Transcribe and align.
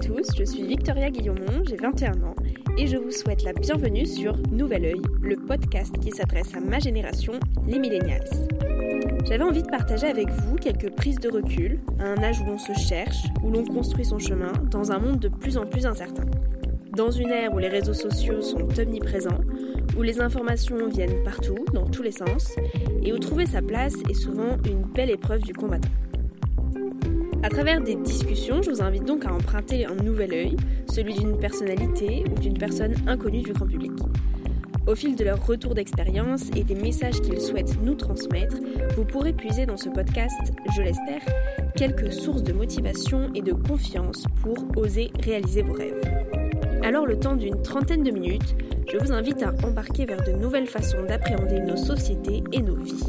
Tous, 0.00 0.34
je 0.34 0.44
suis 0.44 0.62
Victoria 0.62 1.10
Guillaumont, 1.10 1.62
j'ai 1.68 1.76
21 1.76 2.22
ans 2.22 2.34
et 2.78 2.86
je 2.86 2.96
vous 2.96 3.10
souhaite 3.10 3.42
la 3.42 3.52
bienvenue 3.52 4.06
sur 4.06 4.34
Nouvel 4.50 4.84
Oeil, 4.86 5.02
le 5.20 5.36
podcast 5.36 5.94
qui 6.00 6.10
s'adresse 6.10 6.54
à 6.54 6.60
ma 6.60 6.78
génération, 6.78 7.34
les 7.66 7.78
millennials. 7.78 8.24
J'avais 9.26 9.44
envie 9.44 9.62
de 9.62 9.68
partager 9.68 10.06
avec 10.06 10.30
vous 10.30 10.56
quelques 10.56 10.90
prises 10.94 11.18
de 11.18 11.28
recul, 11.28 11.80
à 11.98 12.04
un 12.04 12.22
âge 12.22 12.40
où 12.40 12.46
l'on 12.46 12.56
se 12.56 12.72
cherche, 12.72 13.24
où 13.44 13.50
l'on 13.50 13.64
construit 13.64 14.06
son 14.06 14.18
chemin, 14.18 14.52
dans 14.70 14.90
un 14.90 14.98
monde 14.98 15.18
de 15.18 15.28
plus 15.28 15.58
en 15.58 15.66
plus 15.66 15.84
incertain. 15.84 16.24
Dans 16.96 17.10
une 17.10 17.30
ère 17.30 17.52
où 17.52 17.58
les 17.58 17.68
réseaux 17.68 17.92
sociaux 17.92 18.40
sont 18.40 18.68
omniprésents, 18.78 19.40
où 19.98 20.02
les 20.02 20.20
informations 20.20 20.88
viennent 20.88 21.22
partout, 21.24 21.66
dans 21.74 21.84
tous 21.84 22.02
les 22.02 22.12
sens, 22.12 22.56
et 23.02 23.12
où 23.12 23.18
trouver 23.18 23.44
sa 23.44 23.60
place 23.60 23.96
est 24.08 24.14
souvent 24.14 24.56
une 24.64 24.82
belle 24.94 25.10
épreuve 25.10 25.42
du 25.42 25.52
combattant. 25.52 25.90
À 27.42 27.48
travers 27.48 27.80
des 27.80 27.94
discussions, 27.94 28.60
je 28.60 28.70
vous 28.70 28.82
invite 28.82 29.04
donc 29.04 29.24
à 29.24 29.32
emprunter 29.32 29.86
un 29.86 29.94
nouvel 29.94 30.34
œil, 30.34 30.56
celui 30.92 31.14
d'une 31.14 31.38
personnalité 31.38 32.22
ou 32.30 32.38
d'une 32.38 32.58
personne 32.58 32.94
inconnue 33.06 33.40
du 33.40 33.54
grand 33.54 33.66
public. 33.66 33.92
Au 34.86 34.94
fil 34.94 35.16
de 35.16 35.24
leur 35.24 35.46
retour 35.46 35.74
d'expérience 35.74 36.50
et 36.54 36.64
des 36.64 36.74
messages 36.74 37.18
qu'ils 37.22 37.40
souhaitent 37.40 37.80
nous 37.82 37.94
transmettre, 37.94 38.56
vous 38.94 39.06
pourrez 39.06 39.32
puiser 39.32 39.64
dans 39.64 39.78
ce 39.78 39.88
podcast, 39.88 40.52
je 40.76 40.82
l'espère, 40.82 41.22
quelques 41.76 42.12
sources 42.12 42.42
de 42.42 42.52
motivation 42.52 43.30
et 43.34 43.40
de 43.40 43.52
confiance 43.52 44.24
pour 44.42 44.56
oser 44.76 45.10
réaliser 45.24 45.62
vos 45.62 45.72
rêves. 45.72 46.00
Alors 46.82 47.06
le 47.06 47.18
temps 47.18 47.36
d'une 47.36 47.62
trentaine 47.62 48.02
de 48.02 48.10
minutes, 48.10 48.54
je 48.92 48.98
vous 48.98 49.12
invite 49.12 49.42
à 49.42 49.54
embarquer 49.64 50.04
vers 50.04 50.22
de 50.24 50.32
nouvelles 50.32 50.66
façons 50.66 51.04
d'appréhender 51.04 51.60
nos 51.60 51.76
sociétés 51.76 52.44
et 52.52 52.60
nos 52.60 52.76
vies 52.76 53.04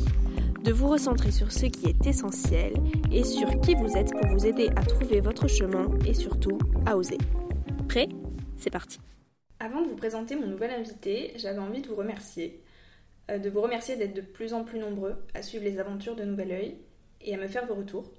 de 0.63 0.71
vous 0.71 0.87
recentrer 0.87 1.31
sur 1.31 1.51
ce 1.51 1.65
qui 1.65 1.87
est 1.87 2.05
essentiel 2.05 2.73
et 3.11 3.23
sur 3.23 3.47
qui 3.61 3.73
vous 3.75 3.97
êtes 3.97 4.11
pour 4.11 4.27
vous 4.27 4.45
aider 4.45 4.69
à 4.75 4.83
trouver 4.83 5.19
votre 5.19 5.47
chemin 5.47 5.89
et 6.05 6.13
surtout 6.13 6.57
à 6.85 6.97
oser. 6.97 7.17
Prêt? 7.87 8.09
C'est 8.57 8.69
parti 8.69 8.99
Avant 9.59 9.81
de 9.81 9.87
vous 9.87 9.95
présenter 9.95 10.35
mon 10.35 10.47
nouvel 10.47 10.71
invité, 10.71 11.33
j'avais 11.35 11.59
envie 11.59 11.81
de 11.81 11.87
vous 11.87 11.95
remercier. 11.95 12.61
Euh, 13.31 13.39
de 13.39 13.49
vous 13.49 13.61
remercier 13.61 13.95
d'être 13.95 14.13
de 14.13 14.21
plus 14.21 14.53
en 14.53 14.63
plus 14.63 14.79
nombreux 14.79 15.15
à 15.33 15.41
suivre 15.41 15.63
les 15.63 15.79
aventures 15.79 16.15
de 16.15 16.23
Nouvel 16.23 16.51
Oeil 16.51 16.77
et 17.21 17.33
à 17.33 17.37
me 17.37 17.47
faire 17.47 17.65
vos 17.65 17.75
retours. 17.75 18.11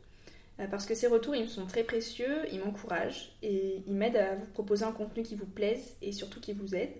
Euh, 0.58 0.66
parce 0.66 0.84
que 0.84 0.94
ces 0.94 1.06
retours, 1.06 1.36
ils 1.36 1.42
me 1.42 1.48
sont 1.48 1.66
très 1.66 1.84
précieux, 1.84 2.44
ils 2.52 2.58
m'encouragent 2.58 3.36
et 3.42 3.82
ils 3.86 3.94
m'aident 3.94 4.16
à 4.16 4.34
vous 4.34 4.46
proposer 4.46 4.84
un 4.84 4.92
contenu 4.92 5.22
qui 5.22 5.36
vous 5.36 5.46
plaise 5.46 5.96
et 6.02 6.10
surtout 6.10 6.40
qui 6.40 6.52
vous 6.52 6.74
aide. 6.74 6.90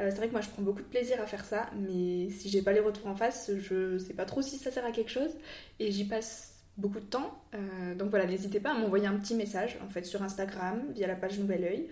Euh, 0.00 0.10
c'est 0.10 0.16
vrai 0.16 0.28
que 0.28 0.32
moi 0.32 0.40
je 0.40 0.48
prends 0.48 0.62
beaucoup 0.62 0.80
de 0.82 0.86
plaisir 0.86 1.20
à 1.20 1.26
faire 1.26 1.44
ça, 1.44 1.68
mais 1.76 2.30
si 2.30 2.48
j'ai 2.48 2.62
pas 2.62 2.72
les 2.72 2.80
retours 2.80 3.06
en 3.06 3.14
face, 3.14 3.50
je 3.56 3.98
sais 3.98 4.14
pas 4.14 4.24
trop 4.24 4.40
si 4.40 4.56
ça 4.56 4.70
sert 4.70 4.84
à 4.84 4.92
quelque 4.92 5.10
chose 5.10 5.36
et 5.78 5.92
j'y 5.92 6.04
passe 6.04 6.54
beaucoup 6.78 7.00
de 7.00 7.04
temps. 7.04 7.42
Euh, 7.54 7.94
donc 7.94 8.08
voilà, 8.10 8.26
n'hésitez 8.26 8.60
pas 8.60 8.70
à 8.70 8.74
m'envoyer 8.74 9.06
un 9.06 9.18
petit 9.18 9.34
message 9.34 9.78
en 9.84 9.90
fait 9.90 10.04
sur 10.04 10.22
Instagram 10.22 10.82
via 10.94 11.06
la 11.06 11.16
page 11.16 11.38
Nouvel 11.38 11.64
Oeil 11.64 11.88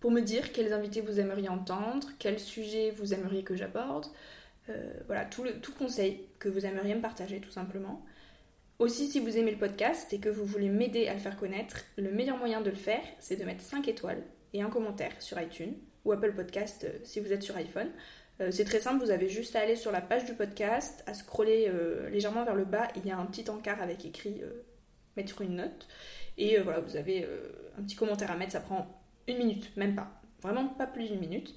pour 0.00 0.10
me 0.10 0.20
dire 0.20 0.52
quels 0.52 0.72
invités 0.72 1.00
vous 1.00 1.20
aimeriez 1.20 1.48
entendre, 1.48 2.08
quels 2.18 2.38
sujets 2.38 2.90
vous 2.90 3.14
aimeriez 3.14 3.42
que 3.42 3.56
j'aborde. 3.56 4.06
Euh, 4.68 4.92
voilà, 5.06 5.24
tout, 5.24 5.42
le, 5.42 5.60
tout 5.60 5.72
conseil 5.72 6.26
que 6.38 6.48
vous 6.48 6.66
aimeriez 6.66 6.94
me 6.94 7.00
partager 7.00 7.40
tout 7.40 7.50
simplement. 7.50 8.04
Aussi, 8.78 9.08
si 9.08 9.18
vous 9.18 9.38
aimez 9.38 9.52
le 9.52 9.58
podcast 9.58 10.12
et 10.12 10.20
que 10.20 10.28
vous 10.28 10.44
voulez 10.44 10.68
m'aider 10.68 11.08
à 11.08 11.14
le 11.14 11.18
faire 11.18 11.36
connaître, 11.36 11.78
le 11.96 12.12
meilleur 12.12 12.36
moyen 12.36 12.60
de 12.60 12.70
le 12.70 12.76
faire, 12.76 13.02
c'est 13.18 13.36
de 13.36 13.44
mettre 13.44 13.62
5 13.62 13.88
étoiles 13.88 14.22
et 14.52 14.62
un 14.62 14.68
commentaire 14.68 15.20
sur 15.20 15.40
iTunes 15.40 15.74
ou 16.08 16.12
Apple 16.12 16.32
Podcast 16.32 16.84
euh, 16.84 16.98
si 17.04 17.20
vous 17.20 17.32
êtes 17.32 17.42
sur 17.42 17.56
iPhone. 17.56 17.90
Euh, 18.40 18.50
c'est 18.50 18.64
très 18.64 18.80
simple, 18.80 19.04
vous 19.04 19.10
avez 19.10 19.28
juste 19.28 19.54
à 19.56 19.60
aller 19.60 19.76
sur 19.76 19.92
la 19.92 20.00
page 20.00 20.24
du 20.24 20.32
podcast, 20.32 21.04
à 21.06 21.14
scroller 21.14 21.66
euh, 21.68 22.08
légèrement 22.08 22.44
vers 22.44 22.54
le 22.54 22.64
bas, 22.64 22.88
il 22.96 23.06
y 23.06 23.10
a 23.10 23.18
un 23.18 23.26
petit 23.26 23.48
encart 23.50 23.82
avec 23.82 24.04
écrit 24.04 24.40
mettre 25.16 25.42
une 25.42 25.56
note. 25.56 25.88
Et 26.38 26.58
voilà, 26.58 26.80
vous 26.80 26.96
avez 26.96 27.26
un 27.76 27.82
petit 27.82 27.96
commentaire 27.96 28.30
à 28.30 28.36
mettre, 28.36 28.52
ça 28.52 28.60
prend 28.60 28.86
une 29.26 29.38
minute, 29.38 29.76
même 29.76 29.96
pas. 29.96 30.08
Vraiment 30.40 30.68
pas 30.68 30.86
plus 30.86 31.08
d'une 31.08 31.18
minute. 31.18 31.52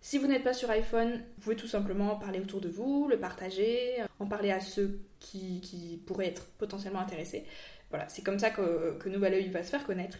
Si 0.00 0.16
vous 0.16 0.26
n'êtes 0.26 0.42
pas 0.42 0.54
sur 0.54 0.70
iPhone, 0.70 1.22
vous 1.36 1.42
pouvez 1.42 1.56
tout 1.56 1.66
simplement 1.66 2.16
parler 2.16 2.40
autour 2.40 2.62
de 2.62 2.70
vous, 2.70 3.08
le 3.08 3.20
partager, 3.20 3.98
en 4.18 4.26
parler 4.26 4.50
à 4.50 4.60
ceux 4.60 5.00
qui, 5.20 6.02
pourraient 6.06 6.28
être 6.28 6.46
potentiellement 6.56 7.00
intéressés. 7.00 7.44
Voilà, 7.90 8.08
c'est 8.08 8.22
comme 8.22 8.38
ça 8.38 8.48
que, 8.48 8.96
que 8.98 9.10
Nouvel 9.10 9.34
Oeil 9.34 9.50
va 9.50 9.62
se 9.62 9.68
faire 9.68 9.84
connaître. 9.84 10.18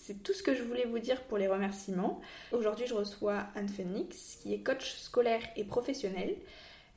C'est 0.00 0.22
tout 0.22 0.32
ce 0.32 0.42
que 0.42 0.54
je 0.54 0.62
voulais 0.62 0.86
vous 0.86 0.98
dire 0.98 1.20
pour 1.24 1.36
les 1.36 1.46
remerciements. 1.46 2.22
Aujourd'hui, 2.52 2.86
je 2.86 2.94
reçois 2.94 3.48
Anne 3.54 3.68
Phoenix, 3.68 4.38
qui 4.42 4.54
est 4.54 4.60
coach 4.60 4.94
scolaire 4.96 5.42
et 5.56 5.64
professionnelle. 5.64 6.36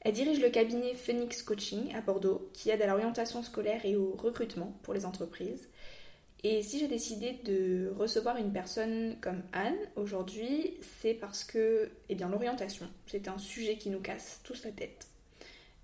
Elle 0.01 0.13
dirige 0.13 0.39
le 0.39 0.49
cabinet 0.49 0.93
Phoenix 0.93 1.43
Coaching 1.43 1.93
à 1.95 1.99
Bordeaux, 1.99 2.49
qui 2.53 2.69
aide 2.69 2.81
à 2.81 2.87
l'orientation 2.87 3.43
scolaire 3.43 3.85
et 3.85 3.97
au 3.97 4.13
recrutement 4.13 4.73
pour 4.83 4.93
les 4.93 5.05
entreprises. 5.05 5.67
Et 6.45 6.61
si 6.61 6.79
j'ai 6.79 6.87
décidé 6.87 7.33
de 7.43 7.91
recevoir 7.97 8.37
une 8.37 8.53
personne 8.53 9.17
comme 9.19 9.43
Anne 9.51 9.77
aujourd'hui, 9.97 10.77
c'est 11.01 11.13
parce 11.13 11.43
que 11.43 11.91
eh 12.07 12.15
bien, 12.15 12.29
l'orientation, 12.29 12.87
c'est 13.07 13.27
un 13.27 13.37
sujet 13.37 13.77
qui 13.77 13.89
nous 13.89 14.01
casse 14.01 14.39
tous 14.45 14.63
la 14.63 14.71
tête. 14.71 15.07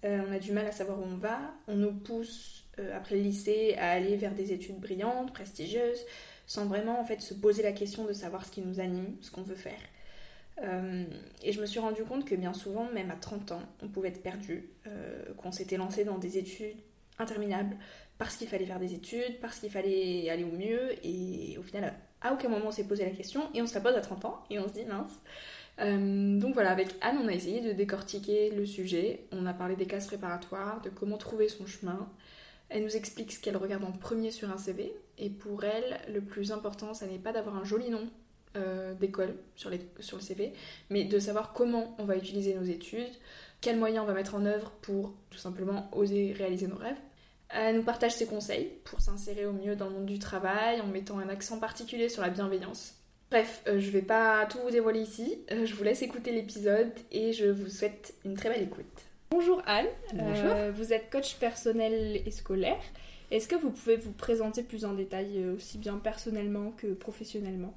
Euh, 0.06 0.22
on 0.25 0.31
a 0.31 0.40
du 0.40 0.53
mal 0.53 0.66
à 0.66 0.72
savoir 0.72 1.00
où 1.00 1.03
on 1.03 1.18
va, 1.18 1.38
on 1.68 1.75
nous 1.75 1.94
pousse 1.94 2.63
euh, 2.79 2.96
après 2.96 3.16
le 3.16 3.22
lycée 3.24 3.75
à 3.78 3.91
aller 3.91 4.16
vers 4.16 4.34
des 4.34 4.53
études 4.53 4.79
brillantes, 4.79 5.34
prestigieuses, 5.34 6.06
sans 6.50 6.66
vraiment 6.66 7.00
en 7.00 7.06
fait 7.06 7.22
se 7.22 7.36
poser 7.36 7.62
la 7.62 7.72
question 7.72 8.06
de 8.06 8.12
savoir 8.12 8.44
ce 8.44 8.50
qui 8.50 8.62
nous 8.62 8.80
anime, 8.80 9.16
ce 9.22 9.30
qu'on 9.30 9.44
veut 9.44 9.54
faire. 9.54 9.80
Euh, 10.64 11.06
et 11.44 11.52
je 11.52 11.62
me 11.62 11.68
suis 11.68 11.80
rendu 11.80 12.04
compte 12.04 12.26
que 12.26 12.34
bien 12.34 12.54
souvent, 12.54 12.90
même 12.92 13.12
à 13.12 13.16
30 13.16 13.52
ans, 13.52 13.62
on 13.84 13.88
pouvait 13.88 14.08
être 14.08 14.24
perdu, 14.24 14.68
euh, 14.88 15.24
qu'on 15.38 15.52
s'était 15.52 15.78
lancé 15.78 16.06
dans 16.06 16.18
des 16.18 16.40
études 16.40 16.76
interminables 17.20 17.78
parce 18.18 18.35
qu'il 18.35 18.47
fallait 18.47 18.66
faire 18.66 18.79
des 18.79 18.96
études, 18.96 19.40
parce 19.41 19.59
qu'il 19.59 19.70
fallait 19.70 20.28
aller 20.32 20.44
au 20.44 20.52
mieux, 20.52 20.94
et 21.06 21.56
au 21.59 21.62
final, 21.62 21.94
à 22.20 22.34
aucun 22.34 22.50
moment 22.50 22.66
on 22.70 22.72
s'est 22.72 22.88
posé 22.88 23.06
la 23.06 23.12
question, 23.12 23.44
et 23.53 23.62
on 23.62 23.68
se 23.68 23.76
la 23.76 23.82
pose 23.82 23.96
à 23.96 24.02
30 24.02 24.26
ans, 24.26 24.44
et 24.50 24.58
on 24.58 24.68
se 24.68 24.73
dit 24.73 24.85
mince. 24.85 25.22
Euh, 25.79 26.40
donc 26.40 26.56
voilà, 26.56 26.72
avec 26.72 26.88
Anne, 27.02 27.20
on 27.23 27.28
a 27.28 27.32
essayé 27.32 27.62
de 27.62 27.73
décortiquer 27.73 28.50
le 28.50 28.66
sujet, 28.66 29.28
on 29.32 29.46
a 29.46 29.53
parlé 29.53 29.76
des 29.76 29.85
cases 29.85 30.08
préparatoires, 30.08 30.82
de 30.82 30.90
comment 30.90 31.18
trouver 31.18 31.47
son 31.47 31.68
chemin, 31.68 32.09
elle 32.70 32.84
nous 32.84 32.96
explique 32.96 33.32
ce 33.32 33.40
qu'elle 33.40 33.58
regarde 33.58 33.84
en 33.84 33.92
premier 33.92 34.32
sur 34.32 34.52
un 34.52 34.58
CV. 34.58 34.94
Et 35.18 35.30
pour 35.30 35.64
elle, 35.64 36.00
le 36.12 36.22
plus 36.22 36.52
important, 36.52 36.94
ça 36.94 37.08
n'est 37.08 37.18
pas 37.18 37.34
d'avoir 37.34 37.58
un 37.58 37.64
joli 37.64 37.90
nom 37.90 38.08
euh, 38.56 38.94
d'école 38.94 39.36
sur, 39.56 39.70
le 39.70 39.78
CV, 40.22 40.54
mais 40.90 41.04
de 41.04 41.20
savoir 41.20 41.54
comment 41.54 41.96
on 42.00 42.04
va 42.04 42.16
utiliser 42.16 42.54
nos 42.56 42.64
études, 42.64 43.14
quels 43.62 43.78
moyens 43.78 44.04
on 44.04 44.08
va 44.08 44.14
mettre 44.14 44.36
en 44.36 44.46
œuvre 44.46 44.72
pour 44.82 45.14
tout 45.30 45.38
simplement 45.38 45.90
oser 45.92 46.34
réaliser 46.34 46.68
nos 46.68 46.78
rêves. 46.78 46.98
Elle 47.50 47.78
nous 47.78 47.84
partage 47.84 48.14
ses 48.14 48.28
conseils 48.28 48.72
pour 48.86 49.02
s'insérer 49.02 49.46
au 49.46 49.54
mieux 49.54 49.76
dans 49.76 49.88
le 49.88 49.96
monde 49.96 50.06
du 50.06 50.20
travail 50.20 50.82
en 50.82 50.88
mettant 50.88 51.18
un 51.18 51.30
accent 51.30 51.60
particulier 51.60 52.10
sur 52.10 52.22
la 52.22 52.30
bienveillance. 52.30 52.96
Bref, 53.32 53.62
euh, 53.68 53.80
je 53.80 53.90
vais 53.92 54.02
pas 54.02 54.46
tout 54.48 54.58
vous 54.64 54.72
dévoiler 54.72 55.02
ici, 55.02 55.44
euh, 55.52 55.66
je 55.66 55.76
vous 55.76 55.84
laisse 55.84 56.02
écouter 56.02 56.32
l'épisode 56.32 56.92
et 57.12 57.34
je 57.34 57.46
vous 57.46 57.70
souhaite 57.70 58.16
une 58.26 58.36
très 58.36 58.50
belle 58.50 58.64
écoute. 58.64 59.09
Bonjour 59.31 59.61
Anne, 59.66 59.87
Bonjour. 60.14 60.53
vous 60.73 60.93
êtes 60.93 61.09
coach 61.11 61.35
personnel 61.35 62.22
et 62.26 62.31
scolaire. 62.31 62.81
Est-ce 63.31 63.47
que 63.47 63.55
vous 63.55 63.70
pouvez 63.70 63.96
vous 63.96 64.11
présenter 64.11 64.64
plus 64.64 64.85
en 64.85 64.93
détail, 64.93 65.46
aussi 65.55 65.78
bien 65.78 65.97
personnellement 65.97 66.72
que 66.72 66.87
professionnellement? 66.87 67.76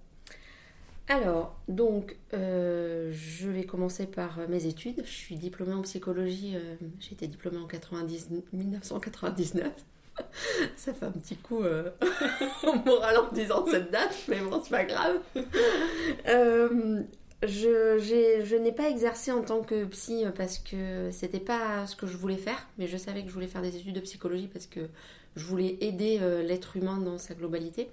Alors, 1.08 1.56
donc, 1.68 2.16
euh, 2.32 3.10
je 3.12 3.48
vais 3.48 3.64
commencer 3.64 4.06
par 4.06 4.38
euh, 4.38 4.46
mes 4.48 4.66
études. 4.66 5.02
Je 5.04 5.10
suis 5.10 5.36
diplômée 5.36 5.74
en 5.74 5.82
psychologie. 5.82 6.52
Euh, 6.54 6.76
j'ai 7.00 7.12
été 7.12 7.26
diplômée 7.26 7.58
en 7.58 7.66
1999. 7.66 9.72
Ça 10.76 10.94
fait 10.94 11.06
un 11.06 11.10
petit 11.10 11.36
coup 11.36 11.62
au 12.66 12.74
moral 12.86 13.16
en 13.18 13.32
disant 13.32 13.66
cette 13.66 13.90
date, 13.90 14.16
mais 14.28 14.40
bon, 14.40 14.60
c'est 14.62 14.70
pas 14.70 14.84
grave. 14.84 15.20
Je, 17.42 18.56
n'ai 18.56 18.72
pas 18.72 18.88
exercé 18.88 19.32
en 19.32 19.42
tant 19.42 19.62
que 19.62 19.84
psy 19.86 20.24
parce 20.36 20.58
que 20.58 21.10
c'était 21.10 21.40
pas 21.40 21.86
ce 21.86 21.96
que 21.96 22.06
je 22.06 22.16
voulais 22.16 22.36
faire, 22.36 22.68
mais 22.78 22.86
je 22.86 22.96
savais 22.96 23.22
que 23.22 23.28
je 23.28 23.34
voulais 23.34 23.46
faire 23.46 23.62
des 23.62 23.76
études 23.76 23.94
de 23.94 24.00
psychologie 24.00 24.48
parce 24.52 24.66
que 24.66 24.80
je 25.36 25.44
voulais 25.44 25.76
aider 25.80 26.18
l'être 26.44 26.76
humain 26.76 26.98
dans 26.98 27.18
sa 27.18 27.34
globalité. 27.34 27.88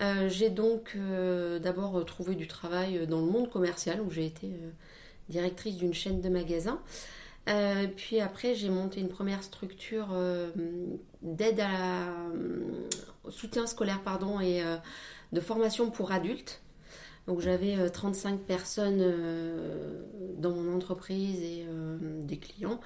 Euh, 0.00 0.28
j'ai 0.28 0.50
donc 0.50 0.94
euh, 0.96 1.58
d'abord 1.58 2.04
trouvé 2.04 2.34
du 2.34 2.46
travail 2.46 3.06
dans 3.06 3.20
le 3.20 3.26
monde 3.26 3.50
commercial 3.50 4.00
où 4.00 4.10
j'ai 4.10 4.24
été 4.24 4.46
euh, 4.46 4.70
directrice 5.28 5.76
d'une 5.76 5.92
chaîne 5.92 6.20
de 6.20 6.28
magasins. 6.28 6.80
puis 7.96 8.20
après, 8.20 8.54
j'ai 8.54 8.70
monté 8.70 9.00
une 9.00 9.08
première 9.08 9.42
structure 9.42 10.08
d'aide 11.22 11.60
à 11.60 12.14
soutien 13.30 13.66
scolaire 13.66 14.00
pardon, 14.02 14.40
et 14.40 14.62
de 15.32 15.40
formation 15.40 15.90
pour 15.90 16.12
adultes. 16.12 16.60
Donc 17.26 17.40
j'avais 17.40 17.90
35 17.90 18.40
personnes 18.40 19.04
dans 20.38 20.50
mon 20.50 20.74
entreprise 20.74 21.40
et 21.42 21.66
des 22.22 22.36
clients. 22.36 22.80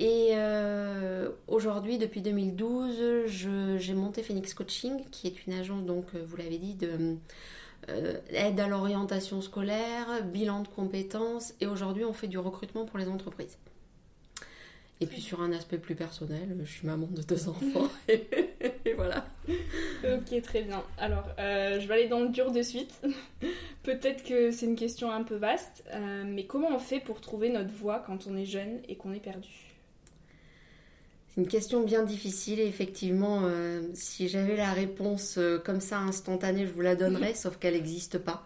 Et 0.00 0.30
euh, 0.32 1.28
aujourd'hui, 1.46 1.98
depuis 1.98 2.22
2012, 2.22 3.26
j'ai 3.26 3.92
monté 3.92 4.22
Phoenix 4.22 4.54
Coaching, 4.54 5.04
qui 5.10 5.26
est 5.26 5.46
une 5.46 5.52
agence, 5.52 5.84
donc 5.84 6.06
euh, 6.14 6.24
vous 6.26 6.36
l'avez 6.36 6.56
dit, 6.56 6.74
de 6.74 7.18
euh, 7.90 8.18
aide 8.30 8.58
à 8.60 8.66
l'orientation 8.66 9.42
scolaire, 9.42 10.24
bilan 10.24 10.62
de 10.62 10.68
compétences, 10.68 11.52
et 11.60 11.66
aujourd'hui, 11.66 12.06
on 12.06 12.14
fait 12.14 12.28
du 12.28 12.38
recrutement 12.38 12.86
pour 12.86 12.98
les 12.98 13.08
entreprises. 13.08 13.58
Et 15.00 15.06
puis 15.06 15.20
sur 15.20 15.40
un 15.40 15.52
aspect 15.52 15.78
plus 15.78 15.94
personnel, 15.94 16.56
je 16.62 16.70
suis 16.70 16.86
maman 16.86 17.08
de 17.10 17.22
deux 17.22 17.48
enfants. 17.48 17.88
et, 18.08 18.92
voilà. 18.94 19.24
Ok, 20.04 20.42
très 20.42 20.62
bien. 20.62 20.82
Alors, 20.98 21.24
je 21.38 21.86
vais 21.86 21.94
aller 21.94 22.08
dans 22.08 22.20
le 22.20 22.28
dur 22.28 22.52
de 22.52 22.60
suite. 22.60 23.00
Peut-être 23.82 24.22
que 24.22 24.50
c'est 24.50 24.66
une 24.66 24.76
question 24.76 25.10
un 25.10 25.22
peu 25.22 25.36
vaste, 25.36 25.84
mais 26.26 26.44
comment 26.44 26.68
on 26.68 26.78
fait 26.78 27.00
pour 27.00 27.22
trouver 27.22 27.48
notre 27.48 27.72
voie 27.72 28.02
quand 28.06 28.26
on 28.26 28.36
est 28.36 28.44
jeune 28.44 28.80
et 28.88 28.96
qu'on 28.96 29.14
est 29.14 29.20
perdu? 29.20 29.70
C'est 31.34 31.40
une 31.40 31.46
question 31.46 31.84
bien 31.84 32.02
difficile 32.02 32.58
et 32.58 32.66
effectivement, 32.66 33.42
euh, 33.44 33.82
si 33.94 34.28
j'avais 34.28 34.56
la 34.56 34.72
réponse 34.72 35.36
euh, 35.38 35.58
comme 35.58 35.80
ça 35.80 35.98
instantanée, 35.98 36.66
je 36.66 36.72
vous 36.72 36.80
la 36.80 36.96
donnerais, 36.96 37.34
sauf 37.36 37.56
qu'elle 37.56 37.74
n'existe 37.74 38.18
pas. 38.18 38.44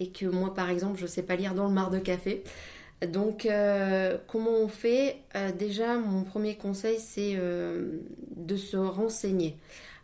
Et 0.00 0.08
que 0.08 0.24
moi, 0.24 0.54
par 0.54 0.70
exemple, 0.70 0.98
je 0.98 1.02
ne 1.02 1.08
sais 1.08 1.22
pas 1.22 1.36
lire 1.36 1.54
dans 1.54 1.68
le 1.68 1.74
mar 1.74 1.90
de 1.90 1.98
café. 1.98 2.42
Donc, 3.06 3.46
euh, 3.46 4.16
comment 4.26 4.50
on 4.50 4.68
fait? 4.68 5.18
Déjà, 5.58 5.96
mon 5.98 6.24
premier 6.24 6.56
conseil, 6.56 6.98
c'est 6.98 7.36
de 7.36 8.56
se 8.56 8.76
renseigner. 8.76 9.56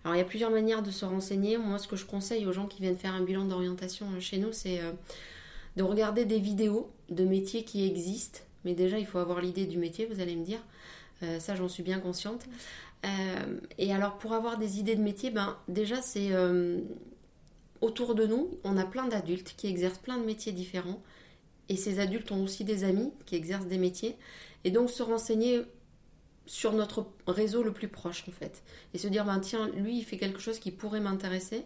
Alors, 0.05 0.17
il 0.17 0.19
y 0.19 0.23
a 0.23 0.27
plusieurs 0.27 0.51
manières 0.51 0.83
de 0.83 0.91
se 0.91 1.05
renseigner. 1.05 1.57
Moi, 1.57 1.79
ce 1.79 1.89
que 1.89 1.97
je 1.97 2.05
conseille 2.05 2.47
aux 2.47 2.53
gens 2.53 2.67
qui 2.67 2.83
viennent 2.83 2.97
faire 2.97 3.15
un 3.15 3.23
bilan 3.23 3.45
d'orientation 3.45 4.07
chez 4.21 4.39
nous, 4.39 4.53
c'est 4.53 4.81
de 5.77 5.83
regarder 5.83 6.25
des 6.25 6.39
vidéos 6.39 6.91
de 7.11 7.25
métiers 7.25 7.65
qui 7.65 7.87
existent. 7.87 8.41
Mais 8.65 8.75
déjà, 8.75 8.99
il 8.99 9.07
faut 9.07 9.19
avoir 9.19 9.41
l'idée 9.41 9.67
du 9.67 9.79
métier, 9.79 10.07
vous 10.07 10.21
allez 10.21 10.37
me 10.37 10.45
dire. 10.45 10.61
Euh, 11.23 11.39
ça, 11.39 11.55
j'en 11.55 11.69
suis 11.69 11.83
bien 11.83 12.01
consciente. 12.01 12.47
Euh, 13.05 13.61
et 13.79 13.93
alors, 13.93 14.19
pour 14.19 14.33
avoir 14.33 14.59
des 14.59 14.79
idées 14.79 14.97
de 14.97 15.03
métier, 15.03 15.31
ben, 15.31 15.57
déjà, 15.69 16.03
c'est 16.03 16.29
euh, 16.33 16.81
autour 17.81 18.15
de 18.15 18.27
nous, 18.27 18.51
on 18.65 18.77
a 18.77 18.85
plein 18.85 19.07
d'adultes 19.07 19.55
qui 19.57 19.67
exercent 19.67 19.99
plein 19.99 20.19
de 20.19 20.25
métiers 20.25 20.53
différents. 20.53 21.03
Et 21.71 21.77
ces 21.77 22.01
adultes 22.01 22.33
ont 22.33 22.43
aussi 22.43 22.65
des 22.65 22.83
amis 22.83 23.13
qui 23.27 23.37
exercent 23.37 23.69
des 23.69 23.79
métiers. 23.79 24.17
Et 24.65 24.73
donc, 24.73 24.91
se 24.91 25.05
renseigner 25.05 25.63
sur 26.45 26.73
notre 26.73 27.07
réseau 27.29 27.63
le 27.63 27.73
plus 27.73 27.87
proche, 27.87 28.25
en 28.29 28.33
fait. 28.33 28.65
Et 28.93 28.99
se 28.99 29.07
dire, 29.07 29.25
ben, 29.25 29.39
tiens, 29.39 29.69
lui, 29.69 29.97
il 29.99 30.05
fait 30.05 30.19
quelque 30.19 30.41
chose 30.41 30.59
qui 30.59 30.73
pourrait 30.73 31.01
m'intéresser. 31.01 31.63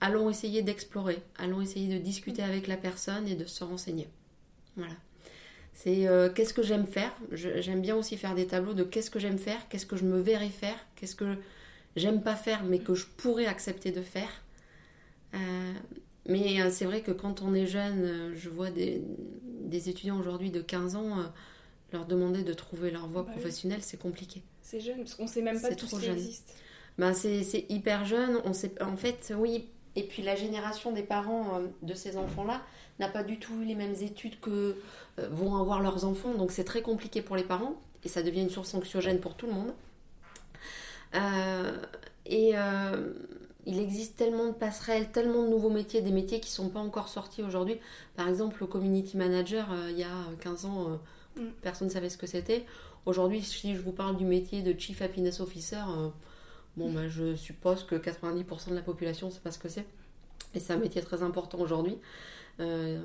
Allons 0.00 0.30
essayer 0.30 0.62
d'explorer. 0.62 1.18
Allons 1.36 1.60
essayer 1.60 1.94
de 1.94 2.02
discuter 2.02 2.42
avec 2.42 2.66
la 2.66 2.78
personne 2.78 3.28
et 3.28 3.34
de 3.34 3.44
se 3.44 3.62
renseigner. 3.62 4.08
Voilà. 4.76 4.96
C'est 5.74 6.08
euh, 6.08 6.30
qu'est-ce 6.32 6.54
que 6.54 6.62
j'aime 6.62 6.86
faire? 6.86 7.14
J'aime 7.32 7.82
bien 7.82 7.96
aussi 7.96 8.16
faire 8.16 8.34
des 8.34 8.46
tableaux 8.46 8.74
de 8.74 8.82
qu'est-ce 8.82 9.10
que 9.10 9.18
j'aime 9.18 9.38
faire, 9.38 9.68
qu'est-ce 9.68 9.86
que 9.86 9.96
je 9.96 10.04
me 10.04 10.20
verrais 10.20 10.48
faire, 10.48 10.76
qu'est-ce 10.96 11.16
que 11.16 11.36
j'aime 11.96 12.22
pas 12.22 12.36
faire 12.36 12.64
mais 12.64 12.78
que 12.78 12.94
je 12.94 13.06
pourrais 13.06 13.46
accepter 13.46 13.90
de 13.90 14.02
faire. 14.02 14.42
Euh, 15.34 15.72
mais 16.26 16.60
euh, 16.60 16.70
c'est 16.70 16.84
vrai 16.84 17.02
que 17.02 17.10
quand 17.10 17.42
on 17.42 17.54
est 17.54 17.66
jeune, 17.66 18.32
je 18.34 18.48
vois 18.48 18.70
des, 18.70 19.02
étudiants 19.72 20.18
aujourd'hui 20.18 20.50
de 20.50 20.60
15 20.60 20.96
ans 20.96 21.32
leur 21.92 22.04
demander 22.04 22.42
de 22.42 22.52
trouver 22.52 22.90
leur 22.90 23.06
voie 23.06 23.22
bah 23.22 23.32
professionnelle, 23.32 23.80
c'est 23.82 23.98
compliqué. 23.98 24.42
C'est 24.60 24.80
jeune, 24.80 24.98
parce 24.98 25.14
qu'on 25.14 25.26
sait 25.26 25.42
même 25.42 25.60
pas 25.60 25.74
tout 25.74 25.86
ce 25.86 25.96
qui 25.96 26.06
existe. 26.06 26.54
Ben 26.98 27.14
c'est 27.14 27.66
hyper 27.70 28.04
jeune. 28.04 28.38
On 28.44 28.52
sait, 28.52 28.72
en 28.82 28.96
fait, 28.96 29.32
oui. 29.36 29.68
Et 29.96 30.04
puis 30.04 30.22
la 30.22 30.36
génération 30.36 30.92
des 30.92 31.02
parents 31.02 31.60
de 31.82 31.94
ces 31.94 32.16
enfants-là, 32.16 32.62
n'a 32.98 33.08
pas 33.08 33.22
du 33.22 33.38
tout 33.38 33.60
eu 33.60 33.64
les 33.64 33.74
mêmes 33.74 33.94
études 34.00 34.38
que 34.40 34.76
euh, 35.18 35.28
vont 35.30 35.56
avoir 35.56 35.80
leurs 35.80 36.04
enfants, 36.04 36.34
donc 36.34 36.52
c'est 36.52 36.64
très 36.64 36.82
compliqué 36.82 37.22
pour 37.22 37.36
les 37.36 37.44
parents 37.44 37.74
et 38.04 38.08
ça 38.08 38.22
devient 38.22 38.42
une 38.42 38.50
source 38.50 38.74
anxiogène 38.74 39.20
pour 39.20 39.34
tout 39.34 39.46
le 39.46 39.52
monde. 39.52 39.72
Euh, 41.14 41.76
et 42.26 42.52
euh, 42.54 43.12
il 43.66 43.78
existe 43.78 44.16
tellement 44.16 44.46
de 44.46 44.52
passerelles, 44.52 45.10
tellement 45.10 45.44
de 45.44 45.48
nouveaux 45.48 45.70
métiers, 45.70 46.02
des 46.02 46.10
métiers 46.10 46.40
qui 46.40 46.50
ne 46.50 46.54
sont 46.54 46.68
pas 46.68 46.80
encore 46.80 47.08
sortis 47.08 47.42
aujourd'hui. 47.42 47.78
Par 48.16 48.28
exemple, 48.28 48.56
le 48.60 48.66
community 48.66 49.16
manager, 49.16 49.68
il 49.90 49.98
y 49.98 50.04
a 50.04 50.26
15 50.40 50.64
ans, 50.64 51.00
mm. 51.36 51.42
personne 51.62 51.88
ne 51.88 51.92
savait 51.92 52.10
ce 52.10 52.18
que 52.18 52.26
c'était. 52.26 52.66
Aujourd'hui, 53.06 53.42
si 53.42 53.74
je 53.74 53.80
vous 53.80 53.92
parle 53.92 54.16
du 54.16 54.24
métier 54.24 54.62
de 54.62 54.78
Chief 54.78 55.00
Happiness 55.02 55.40
Officer, 55.40 55.82
bon, 56.76 56.92
ben, 56.92 57.08
je 57.08 57.34
suppose 57.36 57.84
que 57.84 57.94
90% 57.94 58.70
de 58.70 58.74
la 58.74 58.82
population 58.82 59.28
ne 59.28 59.32
sait 59.32 59.40
pas 59.40 59.52
ce 59.52 59.58
que 59.58 59.68
c'est. 59.68 59.86
Et 60.54 60.60
c'est 60.60 60.72
un 60.72 60.78
métier 60.78 61.00
très 61.00 61.22
important 61.22 61.58
aujourd'hui. 61.58 61.98
Euh, 62.60 62.98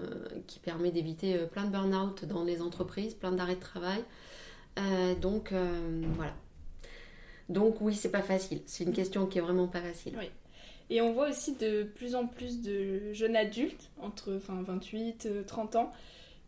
qui 0.45 0.59
permet 0.59 0.91
d'éviter 0.91 1.35
euh, 1.35 1.45
plein 1.45 1.63
de 1.63 1.71
burn-out 1.71 2.25
dans 2.25 2.43
les 2.43 2.61
entreprises, 2.61 3.13
plein 3.13 3.31
d'arrêts 3.31 3.55
de 3.55 3.61
travail. 3.61 4.03
Euh, 4.77 5.15
donc 5.15 5.53
voilà. 6.15 6.33
Donc 7.47 7.77
oui, 7.79 7.95
c'est 7.95 8.11
pas 8.11 8.21
facile. 8.21 8.61
C'est 8.65 8.83
une 8.83 8.91
question 8.91 9.25
qui 9.25 9.37
est 9.37 9.41
vraiment 9.41 9.67
pas 9.67 9.79
facile. 9.79 10.15
Oui. 10.19 10.29
Et 10.89 11.01
on 11.01 11.11
voit 11.11 11.29
aussi 11.29 11.55
de 11.55 11.83
plus 11.83 12.15
en 12.15 12.27
plus 12.27 12.61
de 12.61 13.11
jeunes 13.13 13.35
adultes, 13.35 13.89
entre 14.01 14.35
enfin, 14.37 14.61
28, 14.61 15.45
30 15.45 15.75
ans, 15.75 15.91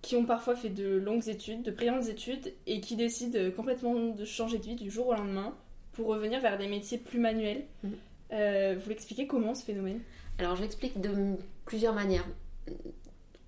qui 0.01 0.15
ont 0.15 0.25
parfois 0.25 0.55
fait 0.55 0.69
de 0.69 0.95
longues 0.95 1.27
études, 1.27 1.61
de 1.61 1.71
brillantes 1.71 2.07
études, 2.07 2.53
et 2.67 2.79
qui 2.79 2.95
décident 2.95 3.51
complètement 3.55 3.95
de 4.13 4.25
changer 4.25 4.57
de 4.57 4.63
vie 4.63 4.75
du 4.75 4.89
jour 4.89 5.07
au 5.07 5.13
lendemain 5.13 5.53
pour 5.91 6.07
revenir 6.07 6.39
vers 6.39 6.57
des 6.57 6.67
métiers 6.67 6.97
plus 6.97 7.19
manuels. 7.19 7.65
Mmh. 7.83 7.89
vous 8.31 8.89
l'expliquez 8.89 9.27
comment 9.27 9.53
ce 9.53 9.65
phénomène? 9.65 9.99
Alors 10.37 10.55
j'explique 10.55 11.01
de 11.01 11.35
plusieurs 11.65 11.93
manières 11.93 12.25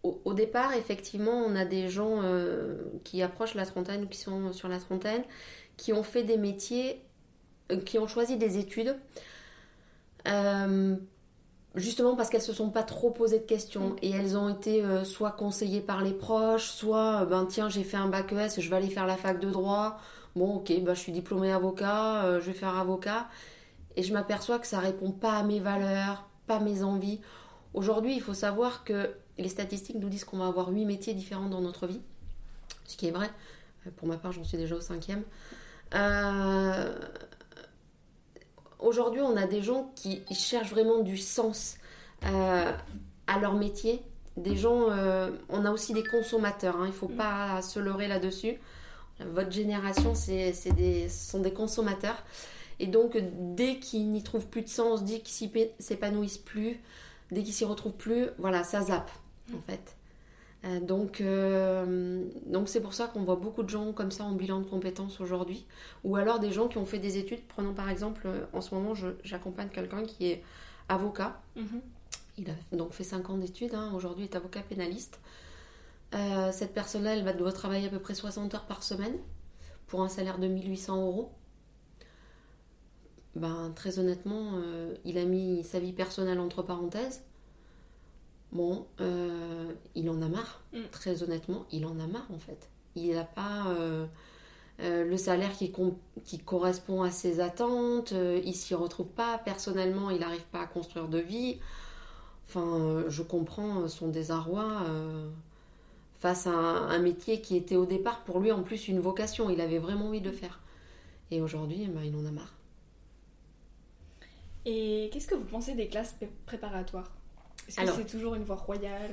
au, 0.03 0.33
départ, 0.33 0.73
effectivement, 0.73 1.43
on 1.45 1.55
a 1.55 1.65
des 1.65 1.89
gens 1.89 2.21
euh, 2.23 2.75
qui 3.03 3.21
approchent 3.21 3.53
la 3.53 3.65
trentaine 3.65 4.03
ou 4.03 4.07
qui 4.07 4.17
sont 4.17 4.51
sur 4.51 4.67
la 4.67 4.79
trentaine, 4.79 5.23
qui 5.77 5.93
ont 5.93 6.03
fait 6.03 6.23
des 6.23 6.37
métiers, 6.37 7.01
euh, 7.71 7.77
qui 7.77 7.99
ont 7.99 8.07
choisi 8.07 8.37
des 8.37 8.57
études, 8.57 8.95
euh, 10.27 10.95
justement 11.75 12.15
parce 12.15 12.29
qu'elles 12.29 12.41
se 12.41 12.53
sont 12.53 12.69
pas 12.69 12.83
trop 12.83 13.11
posées 13.11 13.39
de 13.39 13.45
questions 13.45 13.89
mm. 13.89 13.95
et 14.01 14.11
elles 14.11 14.37
ont 14.37 14.49
été 14.49 14.83
soit 15.05 15.31
conseillées 15.31 15.81
par 15.81 16.01
les 16.01 16.13
proches, 16.13 16.69
soit 16.69 17.25
ben 17.25 17.45
tiens 17.45 17.69
j'ai 17.69 17.83
fait 17.83 17.97
un 17.97 18.07
bac 18.07 18.31
ES, 18.31 18.59
je 18.59 18.69
vais 18.69 18.75
aller 18.75 18.89
faire 18.89 19.07
la 19.07 19.17
fac 19.17 19.39
de 19.39 19.49
droit. 19.49 19.99
Bon 20.35 20.55
ok, 20.55 20.71
ben, 20.81 20.93
je 20.93 20.99
suis 20.99 21.11
diplômée 21.11 21.51
avocat, 21.51 22.39
je 22.39 22.45
vais 22.45 22.53
faire 22.53 22.77
avocat 22.77 23.27
et 23.95 24.03
je 24.03 24.13
m'aperçois 24.13 24.59
que 24.59 24.67
ça 24.67 24.79
répond 24.79 25.11
pas 25.11 25.33
à 25.33 25.43
mes 25.43 25.59
valeurs, 25.59 26.25
pas 26.47 26.57
à 26.57 26.59
mes 26.59 26.83
envies. 26.83 27.19
Aujourd'hui, 27.73 28.15
il 28.15 28.21
faut 28.21 28.33
savoir 28.33 28.83
que 28.83 29.11
les 29.37 29.49
statistiques 29.49 29.97
nous 29.97 30.09
disent 30.09 30.23
qu'on 30.23 30.37
va 30.37 30.47
avoir 30.47 30.69
huit 30.69 30.85
métiers 30.85 31.13
différents 31.13 31.49
dans 31.49 31.61
notre 31.61 31.87
vie, 31.87 32.01
ce 32.85 32.97
qui 32.97 33.07
est 33.07 33.11
vrai. 33.11 33.29
Euh, 33.87 33.89
pour 33.95 34.07
ma 34.07 34.17
part, 34.17 34.31
j'en 34.31 34.43
suis 34.43 34.57
déjà 34.57 34.75
au 34.75 34.81
cinquième. 34.81 35.23
Euh, 35.93 36.90
aujourd'hui, 38.91 39.21
on 39.21 39.37
a 39.37 39.47
des 39.47 39.61
gens 39.61 39.91
qui 39.95 40.21
cherchent 40.31 40.69
vraiment 40.69 40.99
du 40.99 41.17
sens 41.17 41.77
euh, 42.25 42.71
à 43.25 43.39
leur 43.39 43.53
métier. 43.53 44.01
Des 44.35 44.57
gens, 44.57 44.87
on 45.49 45.65
a 45.65 45.71
aussi 45.71 45.93
des 45.93 46.03
consommateurs. 46.03 46.75
Hein. 46.75 46.85
il 46.85 46.91
ne 46.91 46.93
faut 46.93 47.07
pas 47.07 47.61
se 47.61 47.79
leurrer 47.79 48.07
là-dessus. 48.07 48.59
Votre 49.19 49.51
génération, 49.51 50.13
c'est, 50.13 50.53
des, 50.75 51.09
ce 51.09 51.31
sont 51.31 51.39
des 51.39 51.53
consommateurs. 51.53 52.23
Et 52.79 52.87
donc, 52.87 53.17
dès 53.55 53.77
qu'ils 53.77 54.09
n'y 54.09 54.23
trouvent 54.23 54.47
plus 54.47 54.61
de 54.61 54.69
sens, 54.69 55.03
dès 55.03 55.19
qu'ils 55.19 55.51
s'épanouissent 55.79 56.37
plus, 56.37 56.79
dès 57.31 57.43
qu'ils 57.43 57.53
s'y 57.53 57.65
retrouvent 57.65 57.93
plus, 57.93 58.27
voilà, 58.39 58.63
ça 58.63 58.81
zappe 58.81 59.11
en 59.55 59.61
fait. 59.61 59.95
Euh, 60.63 60.79
donc, 60.79 61.23
donc 62.45 62.69
c'est 62.69 62.81
pour 62.81 62.93
ça 62.93 63.07
qu'on 63.07 63.23
voit 63.23 63.35
beaucoup 63.35 63.63
de 63.63 63.69
gens 63.69 63.93
comme 63.93 64.11
ça 64.11 64.23
en 64.23 64.33
bilan 64.33 64.59
de 64.59 64.65
compétences 64.65 65.19
aujourd'hui, 65.19 65.65
ou 66.03 66.15
alors 66.15 66.39
des 66.39 66.51
gens 66.51 66.67
qui 66.67 66.77
ont 66.77 66.85
fait 66.85 66.99
des 66.99 67.17
études. 67.17 67.41
Prenons 67.47 67.73
par 67.73 67.89
exemple, 67.89 68.27
en 68.53 68.61
ce 68.61 68.73
moment, 68.75 68.93
j'accompagne 69.23 69.69
quelqu'un 69.69 70.03
qui 70.03 70.27
est 70.27 70.43
avocat. 70.89 71.41
Mhm. 71.55 71.81
Il 72.37 72.49
a 72.49 72.75
donc 72.75 72.93
fait 72.93 73.03
5 73.03 73.29
ans 73.29 73.37
d'études, 73.37 73.75
hein. 73.75 73.91
aujourd'hui 73.93 74.23
est 74.23 74.35
avocat 74.35 74.61
pénaliste. 74.61 75.19
cette 76.51 76.73
personne-là, 76.73 77.15
elle 77.15 77.23
devoir 77.35 77.53
travailler 77.53 77.87
à 77.87 77.89
peu 77.89 77.99
près 77.99 78.13
60 78.13 78.53
heures 78.55 78.65
par 78.65 78.83
semaine 78.83 79.17
pour 79.87 80.01
un 80.01 80.09
salaire 80.09 80.39
de 80.39 80.47
1800 80.47 81.05
euros 81.05 81.31
ben, 83.35 83.71
très 83.75 83.99
honnêtement, 83.99 84.51
euh, 84.55 84.93
il 85.05 85.17
a 85.17 85.25
mis 85.25 85.63
sa 85.63 85.79
vie 85.79 85.93
personnelle 85.93 86.39
entre 86.39 86.63
parenthèses. 86.63 87.23
Bon, 88.51 88.85
euh, 88.99 89.71
il 89.95 90.09
en 90.09 90.21
a 90.21 90.27
marre. 90.27 90.61
Mm. 90.73 90.79
Très 90.91 91.23
honnêtement, 91.23 91.65
il 91.71 91.85
en 91.85 91.99
a 91.99 92.07
marre 92.07 92.27
en 92.33 92.39
fait. 92.39 92.69
Il 92.95 93.13
n'a 93.13 93.23
pas 93.23 93.67
euh, 93.67 94.05
le 94.79 95.17
salaire 95.17 95.53
qui, 95.53 95.71
qui, 96.25 96.39
correspond 96.39 97.03
à 97.03 97.11
ses 97.11 97.39
attentes. 97.39 98.11
il 98.11 98.53
s'y 98.53 98.75
retrouve 98.75 99.07
pas. 99.07 99.37
Personnellement, 99.37 100.09
il 100.09 100.19
n'arrive 100.19 100.45
pas 100.51 100.61
à 100.61 100.67
construire 100.67 101.07
de 101.07 101.19
vie. 101.19 101.59
Enfin, 102.47 103.05
je 103.07 103.21
comprends 103.21 103.87
son 103.87 104.09
désarroi 104.09 104.83
face 106.19 106.45
à 106.47 106.51
un, 106.51 106.99
métier 106.99 107.41
qui 107.41 107.55
était 107.55 107.77
au 107.77 107.85
départ 107.85 108.23
pour 108.25 108.39
lui 108.39 108.51
en 108.51 108.61
plus 108.61 108.89
une 108.89 108.99
vocation. 108.99 109.49
Il 109.49 109.61
avait 109.61 109.79
vraiment 109.79 110.07
envie 110.07 110.19
de 110.19 110.29
le 110.29 110.35
faire. 110.35 110.59
Et 111.31 111.41
aujourd'hui, 111.41 111.87
ben, 111.87 112.03
il 112.03 112.15
en 112.15 112.25
a 112.25 112.31
marre. 112.31 112.53
Et 114.65 115.09
qu'est-ce 115.11 115.27
que 115.27 115.35
vous 115.35 115.45
pensez 115.45 115.73
des 115.73 115.87
classes 115.87 116.15
préparatoires 116.45 117.11
Est-ce 117.67 117.81
que 117.81 117.91
c'est 117.97 118.05
toujours 118.05 118.35
une 118.35 118.43
voie 118.43 118.55
royale 118.55 119.11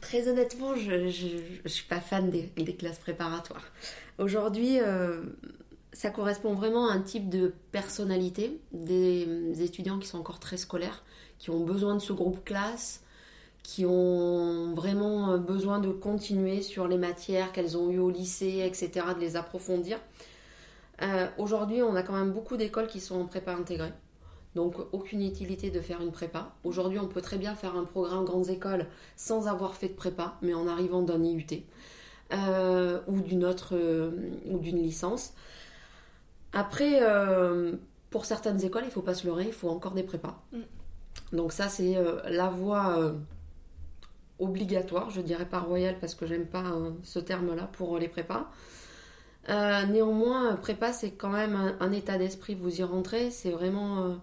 Très 0.00 0.28
honnêtement, 0.28 0.74
je 0.76 0.92
ne 1.64 1.68
suis 1.68 1.86
pas 1.86 2.00
fan 2.00 2.30
des, 2.30 2.76
classes 2.76 2.98
préparatoires. 2.98 3.64
Aujourd'hui, 4.18 4.78
euh, 4.80 5.22
ça 5.94 6.10
correspond 6.10 6.54
vraiment 6.54 6.90
à 6.90 6.92
un 6.92 7.00
type 7.00 7.30
de 7.30 7.54
personnalité 7.72 8.60
des 8.72 9.62
étudiants 9.62 9.98
qui 9.98 10.06
sont 10.06 10.18
encore 10.18 10.40
très 10.40 10.58
scolaires, 10.58 11.04
qui 11.38 11.50
ont 11.50 11.64
besoin 11.64 11.94
de 11.94 12.00
ce 12.00 12.12
groupe 12.12 12.44
classe, 12.44 13.02
qui 13.62 13.86
ont 13.86 14.74
vraiment 14.74 15.38
besoin 15.38 15.78
de 15.78 15.88
continuer 15.88 16.60
sur 16.60 16.86
les 16.86 16.98
matières 16.98 17.50
qu'elles 17.52 17.78
ont 17.78 17.90
eues 17.90 17.98
au 17.98 18.10
lycée, 18.10 18.62
etc., 18.66 19.06
de 19.14 19.20
les 19.20 19.36
approfondir. 19.36 19.98
Euh, 21.02 21.26
aujourd'hui, 21.38 21.82
on 21.82 21.96
a 21.96 22.02
quand 22.02 22.12
même 22.12 22.32
beaucoup 22.32 22.56
d'écoles 22.56 22.86
qui 22.86 23.00
sont 23.00 23.16
en 23.20 23.24
prépa 23.24 23.52
intégrée. 23.52 23.92
Donc, 24.54 24.76
aucune 24.92 25.22
utilité 25.22 25.70
de 25.70 25.80
faire 25.80 26.00
une 26.00 26.12
prépa. 26.12 26.52
Aujourd'hui, 26.62 26.98
on 26.98 27.08
peut 27.08 27.20
très 27.20 27.38
bien 27.38 27.54
faire 27.54 27.76
un 27.76 27.84
programme 27.84 28.24
grandes 28.24 28.48
écoles 28.50 28.86
sans 29.16 29.48
avoir 29.48 29.74
fait 29.74 29.88
de 29.88 29.94
prépa, 29.94 30.36
mais 30.42 30.54
en 30.54 30.68
arrivant 30.68 31.02
d'un 31.02 31.22
IUT 31.22 31.64
euh, 32.32 33.00
ou 33.08 33.20
d'une 33.20 33.44
autre 33.44 33.74
euh, 33.74 34.10
ou 34.46 34.58
d'une 34.58 34.78
licence. 34.78 35.34
Après, 36.52 37.00
pour 38.10 38.24
certaines 38.24 38.64
écoles, 38.64 38.84
il 38.84 38.88
ne 38.88 38.92
faut 38.92 39.02
pas 39.02 39.14
se 39.14 39.26
leurrer, 39.26 39.46
il 39.46 39.52
faut 39.52 39.68
encore 39.68 39.92
des 39.92 40.04
prépas. 40.04 40.40
Mm. 40.52 40.58
Donc 41.32 41.52
ça, 41.52 41.68
c'est 41.68 41.96
la 42.28 42.48
voie 42.48 43.12
obligatoire, 44.38 45.10
je 45.10 45.20
dirais 45.20 45.46
pas 45.46 45.58
royale 45.58 45.96
parce 46.00 46.14
que 46.14 46.26
j'aime 46.26 46.46
pas 46.46 46.64
ce 47.02 47.18
terme-là 47.18 47.68
pour 47.72 47.98
les 47.98 48.06
prépas. 48.06 48.50
Euh, 49.48 49.84
néanmoins, 49.86 50.56
prépa, 50.56 50.92
c'est 50.92 51.12
quand 51.12 51.28
même 51.28 51.76
un, 51.78 51.92
état 51.92 52.18
d'esprit. 52.18 52.54
Vous 52.54 52.80
y 52.80 52.82
rentrez, 52.82 53.30
c'est 53.30 53.50
vraiment. 53.50 54.16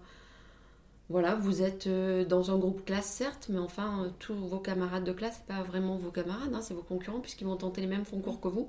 Euh, 1.12 1.18
voilà, 1.22 1.34
vous 1.34 1.62
êtes 1.62 1.86
euh, 1.86 2.24
dans 2.24 2.50
un 2.50 2.58
groupe 2.58 2.84
classe, 2.84 3.06
certes, 3.06 3.46
mais 3.48 3.58
enfin, 3.58 4.12
tous 4.18 4.34
vos 4.34 4.58
camarades 4.58 5.04
de 5.04 5.12
classe, 5.12 5.36
c'est 5.38 5.54
pas 5.54 5.62
vraiment 5.62 5.96
vos 5.96 6.10
camarades, 6.10 6.54
hein, 6.54 6.62
c'est 6.62 6.74
vos 6.74 6.82
concurrents, 6.82 7.20
puisqu'ils 7.20 7.46
vont 7.46 7.56
tenter 7.56 7.80
les 7.80 7.86
mêmes 7.86 8.04
concours 8.04 8.40
que 8.40 8.48
vous. 8.48 8.68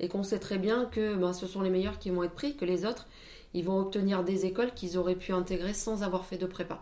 Et 0.00 0.08
qu'on 0.08 0.22
sait 0.22 0.38
très 0.38 0.58
bien 0.58 0.84
que 0.84 1.16
ben, 1.16 1.32
ce 1.32 1.46
sont 1.46 1.62
les 1.62 1.70
meilleurs 1.70 1.98
qui 1.98 2.10
vont 2.10 2.22
être 2.22 2.34
pris, 2.34 2.56
que 2.56 2.64
les 2.64 2.84
autres, 2.84 3.08
ils 3.54 3.64
vont 3.64 3.80
obtenir 3.80 4.22
des 4.22 4.46
écoles 4.46 4.72
qu'ils 4.74 4.98
auraient 4.98 5.16
pu 5.16 5.32
intégrer 5.32 5.74
sans 5.74 6.02
avoir 6.02 6.24
fait 6.26 6.38
de 6.38 6.46
prépa. 6.46 6.80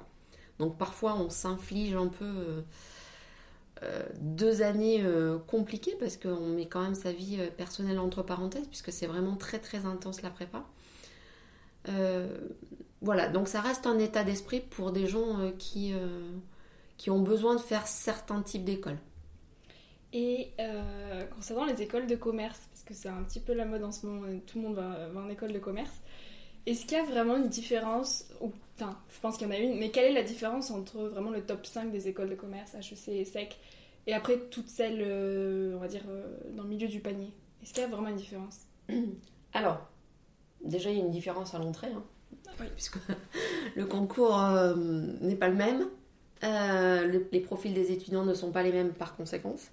Donc 0.58 0.76
parfois, 0.76 1.16
on 1.16 1.30
s'inflige 1.30 1.94
un 1.94 2.08
peu 2.08 2.64
euh, 3.82 4.02
deux 4.20 4.62
années 4.62 5.02
euh, 5.04 5.38
compliquées 5.38 5.96
parce 6.00 6.16
qu'on 6.16 6.54
met 6.54 6.66
quand 6.66 6.80
même 6.82 6.94
sa 6.94 7.12
vie 7.12 7.36
euh, 7.38 7.50
personnelle 7.50 7.98
entre 7.98 8.22
parenthèses 8.22 8.66
puisque 8.68 8.90
c'est 8.90 9.06
vraiment 9.06 9.36
très 9.36 9.58
très 9.58 9.84
intense 9.84 10.22
la 10.22 10.30
prépa. 10.30 10.64
Voilà, 13.03 13.29
donc 13.29 13.49
ça 13.49 13.61
reste 13.61 13.87
un 13.87 13.99
état 13.99 14.25
d'esprit 14.25 14.61
pour 14.61 14.93
des 14.93 15.07
gens 15.07 15.53
qui, 15.59 15.93
qui 16.97 17.11
ont 17.11 17.21
besoin 17.21 17.55
de 17.55 17.61
faire 17.61 17.87
certains 17.87 18.43
types 18.43 18.65
d'écoles. 18.65 18.99
Et 20.12 20.53
concernant 21.35 21.67
les 21.67 21.83
écoles 21.83 22.07
de 22.07 22.17
commerce, 22.17 22.61
parce 22.73 22.85
que 22.85 22.95
c'est 22.95 23.09
un 23.09 23.23
petit 23.23 23.41
peu 23.41 23.53
la 23.53 23.67
mode 23.67 23.85
en 23.85 23.93
ce 23.93 24.07
moment, 24.07 24.26
tout 24.47 24.59
le 24.59 24.69
monde 24.69 24.76
va, 24.76 25.09
va 25.09 25.21
en 25.21 25.29
école 25.29 25.53
de 25.53 25.59
commerce, 25.59 26.00
est-ce 26.65 26.87
qu'il 26.87 26.97
y 26.97 27.00
a 27.00 27.05
vraiment 27.05 27.37
une 27.37 27.49
différence 27.49 28.25
ou, 28.41 28.50
Enfin, 28.79 28.99
je 29.09 29.21
pense 29.21 29.38
qu'il 29.38 29.47
y 29.47 29.50
en 29.50 29.55
a 29.55 29.59
une, 29.59 29.79
mais 29.79 29.91
quelle 29.91 30.05
est 30.05 30.12
la 30.12 30.23
différence 30.23 30.71
entre 30.71 30.99
vraiment 31.05 31.31
le 31.31 31.41
top 31.41 31.65
5 31.65 31.91
des 31.91 32.09
écoles 32.09 32.29
de 32.29 32.35
commerce, 32.35 32.75
HEC 32.75 33.09
et 33.09 33.25
SEC, 33.25 33.57
et 34.07 34.12
après 34.12 34.38
toutes 34.50 34.69
celles, 34.69 35.00
euh, 35.00 35.75
on 35.76 35.79
va 35.79 35.88
dire, 35.88 36.03
euh, 36.09 36.37
dans 36.55 36.62
le 36.62 36.69
milieu 36.69 36.87
du 36.87 37.00
panier? 37.00 37.33
Est-ce 37.62 37.73
qu'il 37.73 37.83
y 37.83 37.87
a 37.87 37.88
vraiment 37.88 38.09
une 38.09 38.17
différence? 38.17 38.67
Alors, 39.55 39.79
déjà, 40.62 40.91
il 40.91 40.99
y 40.99 41.00
a 41.00 41.05
une 41.05 41.11
différence 41.11 41.55
à 41.55 41.59
l'entrée, 41.59 41.91
hein, 41.91 42.05
puisque 42.75 42.99
le 43.76 43.85
concours 43.87 44.40
euh, 44.40 44.75
n'est 45.21 45.37
pas 45.37 45.49
le 45.49 45.54
même. 45.54 45.87
les 47.33 47.40
profils 47.40 47.75
des 47.75 47.92
étudiants 47.92 48.25
ne 48.25 48.35
sont 48.35 48.50
pas 48.50 48.62
les 48.62 48.73
mêmes 48.73 48.92
par 48.92 49.16
conséquence. 49.16 49.68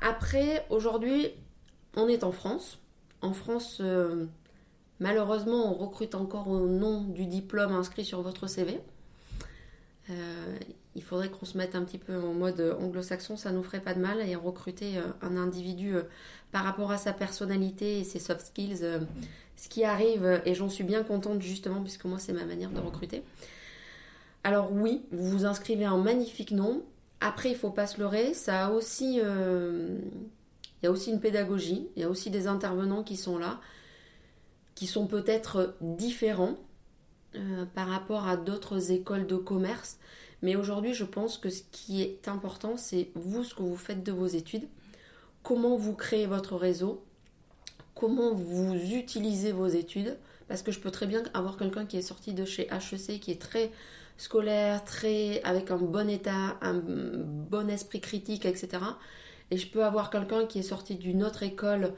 après, 0.00 0.66
aujourd'hui, 0.70 1.28
on 1.96 2.08
est 2.08 2.24
en 2.24 2.32
France. 2.32 2.78
En 3.20 3.32
France, 3.32 3.80
malheureusement, 5.00 5.72
on 5.72 5.74
recrute 5.74 6.14
encore 6.14 6.48
au 6.48 6.66
nom 6.66 7.02
du 7.02 7.26
diplôme 7.26 7.72
inscrit 7.72 8.04
sur 8.04 8.22
votre 8.22 8.46
CV. 8.46 8.80
Euh, 10.10 10.58
il 10.94 11.02
faudrait 11.02 11.30
qu'on 11.30 11.46
se 11.46 11.56
mette 11.56 11.74
un 11.74 11.82
petit 11.82 11.98
peu 11.98 12.20
en 12.20 12.34
mode 12.34 12.76
anglo-saxon, 12.78 13.36
ça 13.36 13.52
nous 13.52 13.62
ferait 13.62 13.80
pas 13.80 13.94
de 13.94 14.00
mal 14.00 14.20
et 14.20 14.36
recruter 14.36 14.98
euh, 14.98 15.02
un 15.22 15.36
individu 15.36 15.96
euh, 15.96 16.02
par 16.52 16.62
rapport 16.62 16.90
à 16.90 16.98
sa 16.98 17.12
personnalité 17.12 18.00
et 18.00 18.04
ses 18.04 18.18
soft 18.18 18.42
skills, 18.42 19.00
ce 19.56 19.68
qui 19.68 19.82
arrive 19.82 20.42
et 20.44 20.54
j'en 20.54 20.68
suis 20.68 20.84
bien 20.84 21.02
contente 21.02 21.40
justement 21.42 21.82
puisque 21.82 22.04
moi 22.04 22.18
c'est 22.18 22.32
ma 22.32 22.44
manière 22.44 22.70
de 22.70 22.80
recruter. 22.80 23.22
Alors 24.44 24.70
oui, 24.72 25.04
vous 25.10 25.30
vous 25.30 25.46
inscrivez 25.46 25.84
un 25.84 25.96
magnifique 25.96 26.50
nom. 26.50 26.84
Après, 27.20 27.50
il 27.50 27.56
faut 27.56 27.70
pas 27.70 27.86
se 27.86 27.98
leurrer, 27.98 28.34
ça 28.34 28.66
a 28.66 28.70
aussi, 28.70 29.16
il 29.16 30.02
y 30.82 30.86
a 30.86 30.90
aussi 30.90 31.10
une 31.10 31.20
pédagogie, 31.20 31.88
il 31.96 32.02
y 32.02 32.04
a 32.04 32.10
aussi 32.10 32.30
des 32.30 32.46
intervenants 32.46 33.02
qui 33.02 33.16
sont 33.16 33.38
là, 33.38 33.60
qui 34.74 34.86
sont 34.86 35.06
peut-être 35.06 35.74
différents 35.80 36.56
euh, 37.36 37.64
par 37.74 37.88
rapport 37.88 38.26
à 38.28 38.36
d'autres 38.36 38.92
écoles 38.92 39.26
de 39.26 39.36
commerce. 39.36 39.98
Mais 40.42 40.56
aujourd'hui, 40.56 40.94
je 40.94 41.04
pense 41.04 41.38
que 41.38 41.50
ce 41.50 41.62
qui 41.72 42.02
est 42.02 42.28
important, 42.28 42.76
c'est 42.76 43.10
vous, 43.14 43.44
ce 43.44 43.54
que 43.54 43.62
vous 43.62 43.76
faites 43.76 44.02
de 44.02 44.12
vos 44.12 44.26
études, 44.26 44.68
comment 45.42 45.76
vous 45.76 45.94
créez 45.94 46.26
votre 46.26 46.56
réseau, 46.56 47.02
comment 47.94 48.34
vous 48.34 48.74
utilisez 48.74 49.52
vos 49.52 49.68
études. 49.68 50.18
Parce 50.48 50.62
que 50.62 50.72
je 50.72 50.80
peux 50.80 50.90
très 50.90 51.06
bien 51.06 51.22
avoir 51.32 51.56
quelqu'un 51.56 51.86
qui 51.86 51.96
est 51.96 52.02
sorti 52.02 52.34
de 52.34 52.44
chez 52.44 52.68
HEC, 52.68 53.20
qui 53.20 53.30
est 53.30 53.40
très 53.40 53.72
scolaire, 54.18 54.84
très 54.84 55.42
avec 55.42 55.70
un 55.70 55.78
bon 55.78 56.08
état, 56.08 56.58
un 56.60 56.74
bon 56.74 57.70
esprit 57.70 58.00
critique, 58.00 58.44
etc. 58.44 58.68
Et 59.50 59.56
je 59.56 59.66
peux 59.68 59.84
avoir 59.84 60.10
quelqu'un 60.10 60.46
qui 60.46 60.58
est 60.58 60.62
sorti 60.62 60.96
d'une 60.96 61.24
autre 61.24 61.42
école 61.42 61.94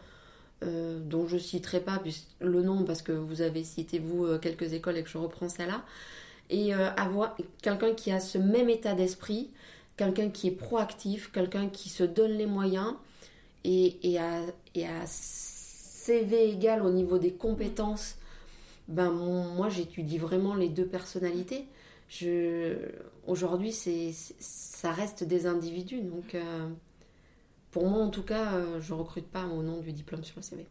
euh, 0.62 1.00
dont 1.00 1.26
je 1.26 1.36
citerai 1.36 1.80
pas 1.80 2.02
le 2.40 2.62
nom 2.62 2.84
parce 2.84 3.02
que 3.02 3.12
vous 3.12 3.42
avez 3.42 3.62
cité 3.62 3.98
vous 3.98 4.24
euh, 4.24 4.38
quelques 4.38 4.72
écoles 4.72 4.96
et 4.96 5.02
que 5.02 5.10
je 5.10 5.18
reprends 5.18 5.50
celle-là, 5.50 5.84
et 6.48 6.74
euh, 6.74 6.90
avoir 6.94 7.36
quelqu'un 7.60 7.92
qui 7.92 8.10
a 8.10 8.20
ce 8.20 8.38
même 8.38 8.70
état 8.70 8.94
d'esprit, 8.94 9.50
quelqu'un 9.98 10.30
qui 10.30 10.48
est 10.48 10.52
proactif, 10.52 11.30
quelqu'un 11.30 11.68
qui 11.68 11.90
se 11.90 12.04
donne 12.04 12.32
les 12.32 12.46
moyens 12.46 12.94
et, 13.64 13.98
et, 14.02 14.18
à, 14.18 15.06
CV 15.06 16.48
égal 16.48 16.82
au 16.82 16.90
niveau 16.90 17.18
des 17.18 17.32
compétences, 17.32 18.16
ben 18.88 19.10
moi 19.10 19.68
j'étudie 19.68 20.16
vraiment 20.16 20.54
les 20.54 20.70
deux 20.70 20.86
personnalités. 20.86 21.66
Aujourd'hui, 23.26 23.72
ça 23.72 24.92
reste 24.92 25.24
des 25.24 25.46
individus, 25.46 26.00
donc 26.00 26.36
pour 27.76 27.90
moi, 27.90 28.02
en 28.02 28.08
tout 28.08 28.22
cas, 28.22 28.54
euh, 28.54 28.80
je 28.80 28.94
recrute 28.94 29.26
pas 29.26 29.44
au 29.44 29.62
nom 29.62 29.82
du 29.82 29.92
diplôme 29.92 30.24
sur 30.24 30.36
le 30.36 30.42
CV. 30.42 30.66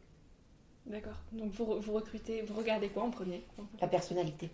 D'accord. 0.88 1.14
Donc 1.34 1.52
vous, 1.52 1.80
vous 1.80 1.94
recrutez, 1.94 2.42
vous 2.42 2.56
regardez 2.56 2.90
quoi 2.90 3.04
en 3.04 3.12
premier? 3.12 3.44
La 3.80 3.88
personnalité. 3.88 4.50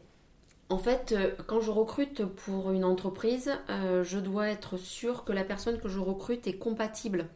En 0.67 0.77
fait, 0.77 1.13
euh, 1.13 1.31
quand 1.48 1.62
je 1.62 1.72
recrute 1.72 2.25
pour 2.25 2.72
une 2.72 2.84
entreprise, 2.84 3.53
euh, 3.70 4.03
je 4.03 4.20
dois 4.20 4.50
être 4.50 4.75
sûre 4.75 5.24
que 5.24 5.31
la 5.31 5.46
personne 5.46 5.79
que 5.79 5.88
je 5.88 6.00
recrute 6.00 6.46
est 6.46 6.58
compatible 6.58 7.29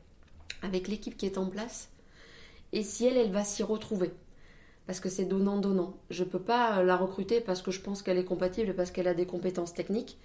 avec 0.61 0.89
l'équipe 0.89 1.15
qui 1.15 1.27
est 1.27 1.37
en 1.37 1.45
place 1.45 1.91
et 2.73 2.83
si 2.83 3.05
elle, 3.05 3.15
elle 3.15 3.31
va 3.31 3.45
s'y 3.45 3.63
retrouver. 3.63 4.11
Parce 4.85 4.99
que 4.99 5.07
c'est 5.07 5.23
donnant-donnant. 5.23 5.95
Je 6.09 6.25
ne 6.25 6.29
peux 6.29 6.41
pas 6.41 6.83
la 6.83 6.97
recruter 6.97 7.39
parce 7.39 7.61
que 7.61 7.71
je 7.71 7.79
pense 7.79 8.01
qu'elle 8.01 8.17
est 8.17 8.25
compatible, 8.25 8.75
parce 8.75 8.91
qu'elle 8.91 9.07
a 9.07 9.13
des 9.13 9.25
compétences 9.25 9.73
techniques. 9.73 10.17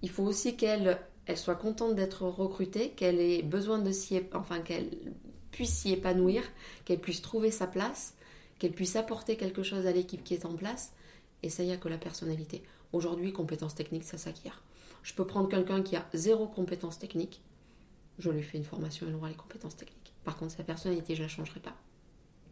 Il 0.00 0.08
faut 0.08 0.24
aussi 0.24 0.56
qu'elle 0.56 0.98
elle 1.26 1.36
soit 1.36 1.54
contente 1.54 1.94
d'être 1.94 2.22
recrutée, 2.22 2.90
qu'elle 2.90 3.20
ait 3.20 3.42
besoin 3.42 3.78
de 3.78 3.92
s'y, 3.92 4.20
enfin 4.32 4.60
qu'elle 4.60 4.90
puisse 5.50 5.72
s'y 5.72 5.92
épanouir, 5.92 6.42
qu'elle 6.84 7.00
puisse 7.00 7.22
trouver 7.22 7.50
sa 7.50 7.66
place, 7.66 8.14
qu'elle 8.58 8.72
puisse 8.72 8.96
apporter 8.96 9.36
quelque 9.36 9.62
chose 9.62 9.86
à 9.86 9.92
l'équipe 9.92 10.24
qui 10.24 10.34
est 10.34 10.46
en 10.46 10.54
place. 10.54 10.92
Et 11.42 11.48
ça, 11.48 11.64
n'y 11.64 11.72
a 11.72 11.76
que 11.76 11.88
la 11.88 11.98
personnalité. 11.98 12.62
Aujourd'hui, 12.92 13.32
compétences 13.32 13.74
techniques, 13.74 14.04
ça 14.04 14.18
s'acquiert. 14.18 14.62
Je 15.02 15.14
peux 15.14 15.26
prendre 15.26 15.48
quelqu'un 15.48 15.82
qui 15.82 15.96
a 15.96 16.06
zéro 16.14 16.46
compétence 16.46 16.98
technique, 16.98 17.42
je 18.18 18.30
lui 18.30 18.42
fais 18.42 18.58
une 18.58 18.64
formation, 18.64 19.06
elle 19.08 19.14
aura 19.14 19.28
les 19.28 19.34
compétences 19.34 19.76
techniques. 19.76 20.12
Par 20.24 20.36
contre, 20.36 20.52
sa 20.52 20.62
personnalité, 20.62 21.14
je 21.14 21.22
la 21.22 21.28
changerai 21.28 21.60
pas. 21.60 21.74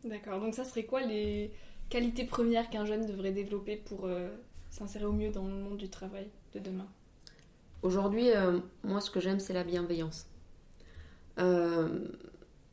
D'accord, 0.05 0.41
donc 0.41 0.55
ça 0.55 0.65
serait 0.65 0.85
quoi 0.85 1.03
les 1.03 1.53
qualités 1.89 2.25
premières 2.25 2.71
qu'un 2.71 2.87
jeune 2.87 3.07
devrait 3.07 3.33
développer 3.33 3.77
pour 3.77 4.07
euh, 4.07 4.31
s'insérer 4.71 5.05
au 5.05 5.12
mieux 5.12 5.31
dans 5.31 5.47
le 5.47 5.55
monde 5.55 5.77
du 5.77 5.89
travail 5.89 6.29
de 6.55 6.59
demain? 6.59 6.89
Aujourd'hui, 7.82 8.30
euh, 8.30 8.58
moi, 8.84 9.00
ce 9.00 9.10
que 9.10 9.20
j'aime, 9.20 9.40
c'est 9.40 9.52
la 9.52 9.64
bienveillance. 9.64 10.26
Euh, 11.38 12.06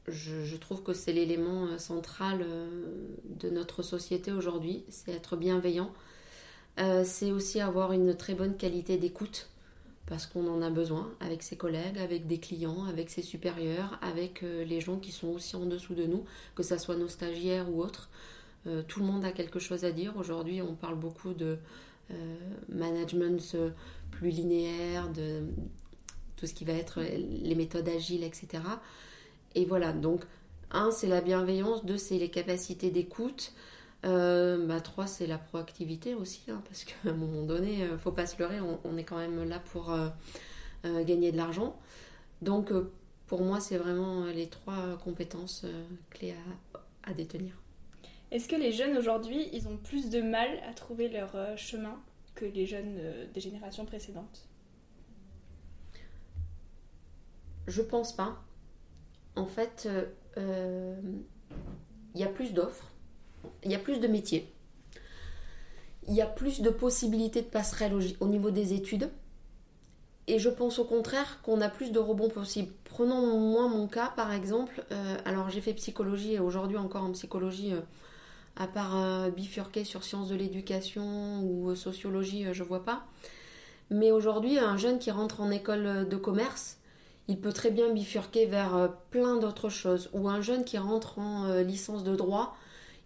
je, 0.07 0.55
trouve 0.57 0.83
que 0.83 0.93
c'est 0.93 1.13
l'élément 1.13 1.77
central 1.77 2.45
de 3.25 3.49
notre 3.49 3.83
société 3.83 4.31
aujourd'hui, 4.31 4.83
c'est 4.89 5.11
être 5.11 5.35
bienveillant. 5.35 5.91
c'est 7.03 7.31
aussi 7.31 7.59
avoir 7.59 7.91
une 7.91 8.15
très 8.15 8.33
bonne 8.33 8.55
qualité 8.55 8.97
d'écoute 8.97 9.49
parce 10.07 10.25
qu'on 10.25 10.47
en 10.47 10.61
a 10.61 10.69
besoin 10.69 11.11
avec 11.19 11.43
ses 11.43 11.57
collègues, 11.57 11.99
avec 11.99 12.25
des 12.27 12.39
clients, 12.39 12.85
avec 12.85 13.09
ses 13.09 13.21
supérieurs, 13.21 13.99
avec 14.01 14.41
euh, 14.41 14.63
les 14.63 14.79
gens 14.79 14.97
qui 14.97 15.11
sont 15.11 15.27
aussi 15.27 15.55
en 15.55 15.65
dessous 15.65 15.93
de 15.93 16.05
nous, 16.05 16.23
que 16.55 16.63
ce 16.63 16.77
soit 16.77 16.95
nos 16.95 17.09
stagiaires 17.09 17.69
ou 17.69 17.81
autres. 17.81 18.09
Euh, 18.65 18.81
tout 18.87 19.01
le 19.01 19.05
monde 19.05 19.25
a 19.25 19.31
quelque 19.31 19.59
chose 19.59 19.83
à 19.83 19.91
dire. 19.91 20.15
Aujourd'hui, 20.17 20.61
on 20.61 20.75
parle 20.75 20.95
beaucoup 20.95 21.33
de 21.33 21.57
euh, 22.11 22.35
management 22.69 23.57
plus 24.11 24.29
linéaire, 24.29 25.09
de 25.09 25.43
tout 26.35 26.45
ce 26.45 26.53
qui 26.53 26.65
va 26.65 26.73
être 26.73 27.01
les 27.01 27.55
méthodes 27.55 27.89
agiles, 27.89 28.23
etc. 28.23 28.63
Et 29.55 29.65
voilà, 29.65 29.91
donc, 29.91 30.21
un, 30.71 30.91
c'est 30.91 31.07
la 31.07 31.21
bienveillance, 31.21 31.85
deux, 31.85 31.97
c'est 31.97 32.17
les 32.17 32.29
capacités 32.29 32.91
d'écoute. 32.91 33.53
Euh, 34.05 34.65
bah, 34.65 34.79
trois, 34.79 35.07
c'est 35.07 35.27
la 35.27 35.37
proactivité 35.37 36.13
aussi, 36.13 36.43
hein, 36.49 36.61
parce 36.65 36.83
qu'à 36.83 37.09
un 37.09 37.13
moment 37.13 37.43
donné, 37.43 37.83
euh, 37.83 37.97
faut 37.97 38.11
pas 38.11 38.27
se 38.27 38.37
leurrer, 38.37 38.59
on, 38.61 38.97
est 38.97 39.03
quand 39.03 39.17
même 39.17 39.43
là 39.47 39.59
pour 39.59 39.91
euh, 39.91 40.09
gagner 41.03 41.31
de 41.31 41.37
l'argent. 41.37 41.77
Donc, 42.41 42.71
pour 43.25 43.41
moi, 43.41 43.59
c'est 43.59 43.77
vraiment 43.77 44.25
les 44.25 44.47
trois 44.47 44.97
compétences 45.03 45.65
clés 46.11 46.35
à, 47.03 47.13
détenir. 47.13 47.53
Est-ce 48.31 48.47
que 48.47 48.55
les 48.55 48.71
jeunes 48.71 48.97
aujourd'hui, 48.97 49.49
ils 49.53 49.67
ont 49.67 49.77
plus 49.77 50.09
de 50.09 50.21
mal 50.21 50.49
à 50.69 50.73
trouver 50.73 51.09
leur 51.09 51.57
chemin? 51.57 51.99
Les 52.41 52.65
jeunes 52.65 52.99
des 53.33 53.39
générations 53.39 53.85
précédentes 53.85 54.47
Je 57.67 57.81
pense 57.81 58.15
pas. 58.15 58.43
En 59.35 59.45
fait, 59.45 59.89
il 60.37 61.21
y 62.15 62.23
a 62.23 62.29
plus 62.29 62.53
d'offres 62.53 62.91
il 63.63 63.71
y 63.71 63.75
a 63.75 63.79
plus 63.79 63.99
de 63.99 64.07
métiers. 64.07 64.51
Il 66.07 66.13
y 66.13 66.21
a 66.21 66.25
plus 66.25 66.61
de 66.61 66.69
possibilités 66.69 67.41
de 67.41 67.47
passerelles 67.47 67.93
au, 68.19 68.27
niveau 68.27 68.51
des 68.51 68.73
études. 68.73 69.09
Et 70.27 70.39
je 70.39 70.49
pense 70.49 70.79
au 70.79 70.85
contraire 70.85 71.41
qu'on 71.41 71.61
a 71.61 71.69
plus 71.69 71.91
de 71.91 71.99
rebonds 71.99 72.29
possibles. 72.29 72.71
Prenons 72.85 73.37
moi 73.39 73.67
mon 73.67 73.87
cas 73.87 74.11
par 74.15 74.31
exemple. 74.33 74.85
Euh, 74.91 75.17
alors 75.25 75.49
j'ai 75.49 75.61
fait 75.61 75.73
psychologie 75.73 76.33
et 76.33 76.39
aujourd'hui 76.39 76.77
encore 76.77 77.03
en 77.03 77.11
psychologie, 77.11 77.73
euh, 77.73 77.81
à 78.57 78.67
part 78.67 78.97
euh, 78.97 79.29
bifurquer 79.29 79.83
sur 79.83 80.03
sciences 80.03 80.29
de 80.29 80.35
l'éducation 80.35 81.41
ou 81.43 81.73
sociologie, 81.75 82.45
je 82.51 82.63
vois 82.63 82.83
pas. 82.83 83.05
Mais 83.89 84.11
aujourd'hui, 84.11 84.59
un 84.59 84.77
jeune 84.77 84.99
qui 84.99 85.11
rentre 85.11 85.41
en 85.41 85.49
école 85.49 86.09
de 86.09 86.17
commerce, 86.17 86.77
il 87.29 87.39
peut 87.39 87.53
très 87.53 87.71
bien 87.71 87.91
bifurquer 87.93 88.45
vers 88.45 88.91
plein 89.11 89.37
d'autres 89.37 89.69
choses. 89.69 90.09
Ou 90.13 90.27
un 90.27 90.41
jeune 90.41 90.65
qui 90.65 90.77
rentre 90.77 91.19
en 91.19 91.61
licence 91.61 92.03
de 92.03 92.15
droit, 92.15 92.57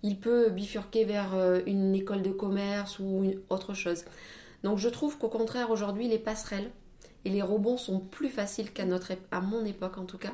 il 0.04 0.20
peut 0.20 0.50
bifurquer 0.50 1.06
vers 1.06 1.34
euh, 1.36 1.62
une 1.66 1.94
école 1.94 2.22
de 2.22 2.32
commerce 2.32 3.00
ou 3.00 3.26
autre 3.50 3.74
chose. 3.74 4.06
Donc 4.64 4.78
je 4.78 4.90
trouve 4.90 5.18
qu'au 5.18 5.30
contraire 5.30 5.72
aujourd'hui 5.72 6.08
les 6.08 6.20
passerelles 6.20 6.70
et 7.26 7.30
les 7.30 7.42
rebonds 7.42 7.78
sont 7.78 8.00
plus 8.00 8.30
faciles 8.30 8.72
qu'à 8.72 8.84
à 9.32 9.42
mon 9.42 9.66
époque 9.66 9.98
en 9.98 10.06
tout 10.06 10.18
cas 10.18 10.34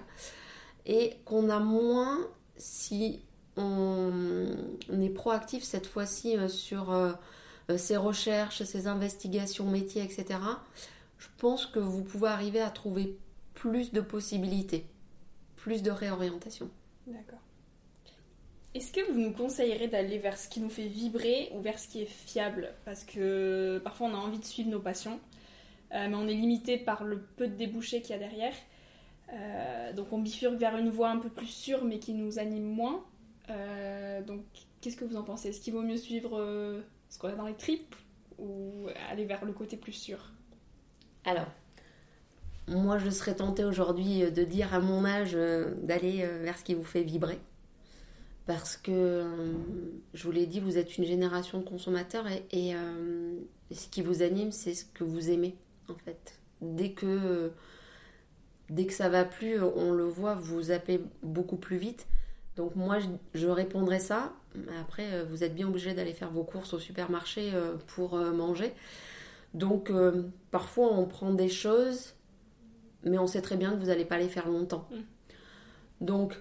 et 0.86 1.16
qu'on 1.26 1.50
a 1.50 1.60
moins 1.60 2.20
si 2.58 3.22
on, 3.58 5.02
est 5.02 5.10
proactif 5.10 5.64
cette 5.64 5.88
fois-ci 5.88 6.38
euh, 6.38 6.48
sur 6.48 6.92
euh, 6.92 7.14
ses 7.78 7.98
recherches, 7.98 8.64
ses 8.64 8.88
investigations 8.88 9.66
métiers, 9.66 10.04
etc. 10.04 10.40
Je 11.18 11.28
pense 11.38 11.66
que 11.66 11.80
vous 11.80 12.04
pouvez 12.04 12.30
arriver 12.30 12.62
à 12.62 12.70
trouver 12.70 13.18
plus 13.54 13.92
de 13.92 14.02
possibilités, 14.02 14.86
plus 15.56 15.82
de 15.82 15.92
réorientation. 15.92 16.70
D'accord. 17.08 17.40
Est-ce 18.78 18.92
que 18.92 19.12
vous 19.12 19.20
nous 19.20 19.32
conseillerez 19.32 19.88
d'aller 19.88 20.20
vers 20.20 20.38
ce 20.38 20.48
qui 20.48 20.60
nous 20.60 20.70
fait 20.70 20.86
vibrer 20.86 21.50
ou 21.54 21.62
vers 21.62 21.80
ce 21.80 21.88
qui 21.88 22.04
est 22.04 22.06
fiable? 22.06 22.74
Parce 22.86 23.04
que 23.04 23.82
parfois 23.84 24.08
on 24.08 24.14
a 24.14 24.18
envie 24.18 24.38
de 24.38 24.46
suivre 24.46 24.70
nos 24.70 24.80
passions, 24.80 25.20
euh, 25.94 26.08
mais 26.08 26.16
on 26.16 26.28
est 26.28 26.36
limité 26.36 26.78
par 26.78 27.04
le 27.04 27.20
peu 27.20 27.48
de 27.48 27.56
débouchés 27.56 28.02
qu'il 28.02 28.12
y 28.12 28.14
a 28.14 28.20
derrière. 28.20 28.54
Euh, 29.34 29.94
donc 29.94 30.14
on 30.14 30.20
bifurque 30.20 30.58
vers 30.58 30.78
une 30.78 30.90
voie 30.90 31.10
un 31.10 31.18
peu 31.18 31.30
plus 31.30 31.48
sûre 31.48 31.84
mais 31.84 31.98
qui 31.98 32.14
nous 32.14 32.38
anime 32.38 32.66
moins. 32.66 33.04
Euh, 33.50 34.22
donc 34.22 34.42
qu'est-ce 34.82 34.98
que 34.98 35.06
vous 35.06 35.16
en 35.16 35.24
pensez? 35.24 35.50
Est-ce 35.50 35.62
qu'il 35.62 35.74
vaut 35.74 35.82
mieux 35.82 35.98
suivre 35.98 36.38
ce 37.10 37.18
qu'on 37.18 37.30
a 37.30 37.36
dans 37.36 37.48
les 37.48 37.56
tripes 37.56 37.96
ou 38.38 38.88
aller 39.10 39.26
vers 39.26 39.46
le 39.46 39.54
côté 39.54 39.78
plus 39.78 39.94
sûr? 39.94 40.32
Alors, 41.26 41.48
moi 42.68 42.98
je 42.98 43.10
serais 43.10 43.36
tentée 43.36 43.64
aujourd'hui 43.64 44.32
de 44.32 44.44
dire 44.44 44.74
à 44.74 44.80
mon 44.80 45.06
âge 45.06 45.34
d'aller 45.34 46.26
vers 46.42 46.58
ce 46.58 46.64
qui 46.64 46.74
vous 46.74 46.84
fait 46.84 47.04
vibrer 47.04 47.40
parce 48.48 48.78
que, 48.78 48.92
euh, 48.92 49.54
je 50.14 50.24
vous 50.24 50.32
l'ai 50.32 50.48
dit, 50.48 50.62
vous 50.62 50.78
êtes 50.78 50.98
une 50.98 51.04
génération 51.04 51.60
de 51.60 51.66
consommateurs 51.66 52.26
et, 52.52 52.74
euh, 52.74 53.36
ce 53.72 53.88
qui 53.90 54.02
vous 54.02 54.24
anime, 54.24 54.54
c'est 54.54 54.74
ce 54.74 54.86
que 54.86 55.04
vous 55.04 55.30
aimez, 55.30 55.56
en 55.90 55.96
fait. 55.96 56.40
Dès 56.62 56.94
que, 56.94 57.52
dès 58.70 58.86
que 58.86 58.94
ça 58.94 59.10
va 59.10 59.26
plus, 59.26 59.62
on 59.62 59.92
le 59.92 60.06
voit, 60.06 60.34
vous 60.36 60.62
zappez 60.64 61.02
beaucoup 61.22 61.58
plus 61.58 61.76
vite. 61.78 62.08
Donc 62.58 62.76
moi, 62.76 62.98
je, 63.34 63.48
répondrai 63.48 64.00
ça. 64.00 64.34
Après, 64.82 65.14
euh, 65.14 65.24
vous 65.30 65.44
êtes 65.44 65.56
bien 65.56 65.68
obligé 65.68 65.94
d'aller 65.94 66.14
faire 66.14 66.32
vos 66.32 66.44
courses 66.44 66.74
au 66.74 66.80
supermarché 66.80 67.54
pour 67.88 68.18
manger. 68.18 68.74
Donc 69.54 69.92
parfois, 70.52 70.92
on 70.92 71.06
prend 71.06 71.34
des 71.34 71.50
choses, 71.50 72.14
mais 73.04 73.18
on 73.18 73.28
sait 73.28 73.42
très 73.42 73.56
bien 73.56 73.72
que 73.72 73.80
vous 73.80 73.88
n'allez 73.88 74.06
pas 74.06 74.18
les 74.18 74.28
faire 74.28 74.50
longtemps. 74.50 74.88
Mm. 74.92 76.06
Donc 76.06 76.38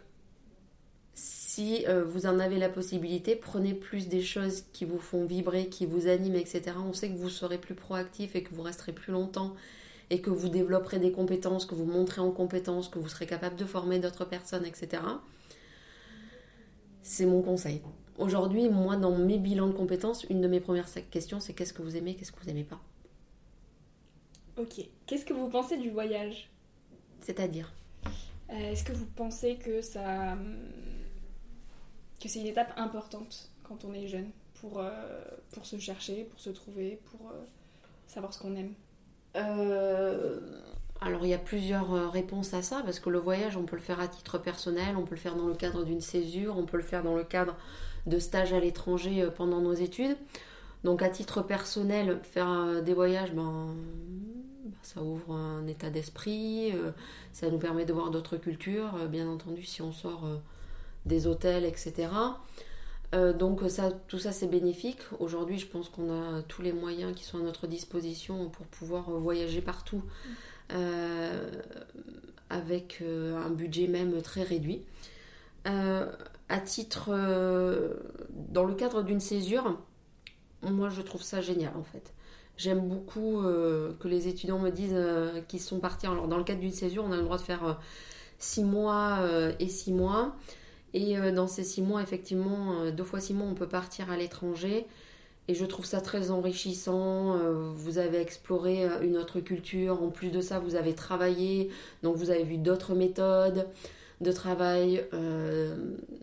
si 1.57 1.87
euh, 1.88 2.05
vous 2.05 2.26
en 2.26 2.38
avez 2.38 2.59
la 2.59 2.68
possibilité, 2.68 3.35
prenez 3.35 3.72
plus 3.72 4.09
des 4.09 4.20
choses 4.20 4.64
qui 4.74 4.85
vous 4.85 4.98
font 4.98 5.24
vibrer, 5.24 5.68
qui 5.68 5.87
vous 5.87 6.07
animent, 6.07 6.35
etc. 6.37 6.72
On 6.87 6.92
sait 6.92 7.09
que 7.09 7.16
vous 7.16 7.31
serez 7.31 7.57
plus 7.57 7.74
proactif 7.74 8.37
et 8.37 8.42
que 8.42 8.55
vous 8.55 8.61
resterez 8.61 8.92
plus 8.92 9.11
longtemps 9.11 9.55
et 10.11 10.20
que 10.20 10.29
vous 10.29 10.50
développerez 10.50 10.98
des 10.98 11.12
compétences, 11.12 11.64
que 11.64 11.74
vous 11.74 11.87
montrez 11.87 12.20
en 12.20 12.31
compétences, 12.31 12.90
que 12.90 12.98
vous 12.98 13.09
serez 13.09 13.24
capable 13.24 13.57
de 13.57 13.64
former 13.64 13.98
d'autres 13.98 14.26
personnes, 14.26 14.66
etc. 14.66 15.02
C'est 17.06 17.24
mon 17.24 17.40
conseil. 17.40 17.80
Aujourd'hui, 18.18 18.68
moi, 18.68 18.96
dans 18.96 19.16
mes 19.16 19.38
bilans 19.38 19.68
de 19.68 19.72
compétences, 19.72 20.24
une 20.24 20.40
de 20.40 20.48
mes 20.48 20.58
premières 20.58 20.88
questions, 21.08 21.38
c'est 21.38 21.52
qu'est-ce 21.52 21.72
que 21.72 21.80
vous 21.80 21.96
aimez, 21.96 22.16
qu'est-ce 22.16 22.32
que 22.32 22.40
vous 22.40 22.46
n'aimez 22.46 22.64
pas 22.64 22.80
Ok. 24.58 24.84
Qu'est-ce 25.06 25.24
que 25.24 25.32
vous 25.32 25.48
pensez 25.48 25.76
du 25.76 25.90
voyage 25.90 26.50
C'est-à-dire 27.20 27.72
euh, 28.50 28.72
Est-ce 28.72 28.82
que 28.82 28.92
vous 28.92 29.06
pensez 29.06 29.54
que 29.54 29.82
ça 29.82 30.32
hum, 30.32 30.56
que 32.20 32.28
c'est 32.28 32.40
une 32.40 32.48
étape 32.48 32.72
importante 32.76 33.52
quand 33.62 33.84
on 33.84 33.94
est 33.94 34.08
jeune 34.08 34.30
pour, 34.54 34.80
euh, 34.80 35.22
pour 35.52 35.64
se 35.64 35.78
chercher, 35.78 36.24
pour 36.24 36.40
se 36.40 36.50
trouver, 36.50 37.00
pour 37.04 37.30
euh, 37.30 37.44
savoir 38.08 38.34
ce 38.34 38.40
qu'on 38.40 38.56
aime? 38.56 38.74
Euh, 39.36 40.40
Alors 41.00 41.24
il 41.24 41.28
y 41.28 41.35
a 41.35 41.38
plusieurs 41.38 42.11
réponses 42.11 42.54
à 42.54 42.62
ça 42.62 42.82
parce 42.85 43.00
que 43.00 43.11
le 43.11 43.18
voyage 43.18 43.56
on 43.56 43.64
peut 43.64 43.76
le 43.76 43.82
faire 43.82 44.00
à 44.00 44.09
titre 44.09 44.38
personnel, 44.38 44.96
on 44.96 45.02
peut 45.02 45.14
le 45.14 45.20
faire 45.20 45.37
dans 45.37 45.46
le 45.46 45.54
cadre 45.54 45.85
d'une 45.85 46.00
césure, 46.00 46.56
on 46.56 46.64
peut 46.64 46.76
le 46.76 46.82
faire 46.82 47.02
dans 47.02 47.14
le 47.14 47.24
cadre 47.24 47.54
de 48.06 48.18
stages 48.18 48.52
à 48.52 48.61
l'étranger 48.61 49.28
pendant 49.37 49.61
nos 49.61 49.74
études. 49.74 50.16
Donc 50.85 51.02
à 51.02 51.09
titre 51.09 51.42
personnel, 51.42 52.20
faire 52.22 52.82
des 52.82 52.94
voyages, 52.94 53.32
ben, 53.32 53.74
ben, 54.64 54.70
ça 54.82 55.02
ouvre 55.02 55.35
un 55.35 55.66
état 55.66 55.90
d'esprit, 55.90 56.72
ça 57.32 57.50
nous 57.50 57.59
permet 57.59 57.85
de 57.85 57.92
voir 57.92 58.11
d'autres 58.11 58.37
cultures. 58.37 58.92
Bien 59.09 59.28
entendu, 59.28 59.64
si 59.64 59.82
on 59.82 59.92
sort 59.92 60.24
des 61.06 61.26
hôtels, 61.26 61.64
etc. 61.64 62.09
Euh, 63.14 63.32
donc 63.32 63.61
tout 64.09 64.18
ça 64.18 64.32
c'est 64.32 64.48
bénéfique. 64.48 64.98
Aujourd'hui, 65.20 65.59
je 65.59 65.66
pense 65.66 65.88
qu'on 65.88 66.11
a 66.11 66.42
tous 66.42 66.62
les 66.62 66.72
moyens 66.72 67.14
qui 67.14 67.24
sont 67.24 67.38
à 67.38 67.42
notre 67.42 67.66
disposition 67.66 68.48
pour 68.48 68.66
pouvoir 68.66 69.11
voyager 69.11 69.61
partout 69.61 70.02
euh, 70.04 70.28
avec 72.50 72.98
euh, 73.02 73.37
un 73.37 73.50
budget 73.50 73.87
même 73.87 74.20
très 74.22 74.42
réduit. 74.42 74.83
à 75.64 76.59
titre, 76.64 77.11
dans 78.31 78.64
le 78.64 78.74
cadre 78.74 79.02
d'une 79.02 79.20
césure, 79.20 79.79
moi 80.62 80.88
je 80.88 81.02
trouve 81.02 81.22
ça 81.22 81.40
génial 81.40 81.72
en 81.76 81.83
fait. 81.83 82.12
J'aime 82.57 82.88
beaucoup 82.88 83.40
euh, 83.40 83.92
que 84.00 84.09
les 84.09 84.29
étudiants 84.29 84.59
me 84.59 84.70
disent 84.70 84.94
euh, 84.94 85.42
qu'ils 85.42 85.61
sont 85.61 85.79
partis. 85.79 86.07
Alors, 86.07 86.26
dans 86.26 86.38
le 86.38 86.44
cadre 86.44 86.61
d'une 86.61 86.72
césure, 86.72 87.05
on 87.05 87.12
a 87.12 87.16
le 87.16 87.22
droit 87.22 87.37
de 87.37 87.42
faire 87.42 87.79
6 88.38 88.64
mois 88.64 89.20
et 89.59 89.68
6 89.68 89.92
mois. 89.92 90.37
Et 90.94 91.16
dans 91.33 91.46
ces 91.46 91.64
6 91.64 91.83
mois, 91.83 92.00
effectivement, 92.02 92.90
deux 92.90 93.05
fois 93.05 93.20
6 93.20 93.35
mois, 93.35 93.46
on 93.46 93.55
peut 93.55 93.68
partir 93.68 94.11
à 94.11 94.16
l'étranger. 94.16 94.87
Et 95.48 95.54
je 95.54 95.64
trouve 95.64 95.85
ça 95.85 96.00
très 96.00 96.30
enrichissant. 96.30 97.37
Vous 97.74 97.98
avez 97.98 98.20
exploré 98.20 98.85
une 99.02 99.16
autre 99.16 99.38
culture. 99.38 100.02
En 100.02 100.09
plus 100.09 100.30
de 100.30 100.40
ça, 100.40 100.59
vous 100.59 100.74
avez 100.74 100.94
travaillé. 100.94 101.70
Donc, 102.02 102.16
vous 102.16 102.30
avez 102.30 102.42
vu 102.42 102.59
d'autres 102.59 102.94
méthodes 102.94 103.66
de 104.20 104.32
travail, 104.32 105.04
euh, 105.12 105.76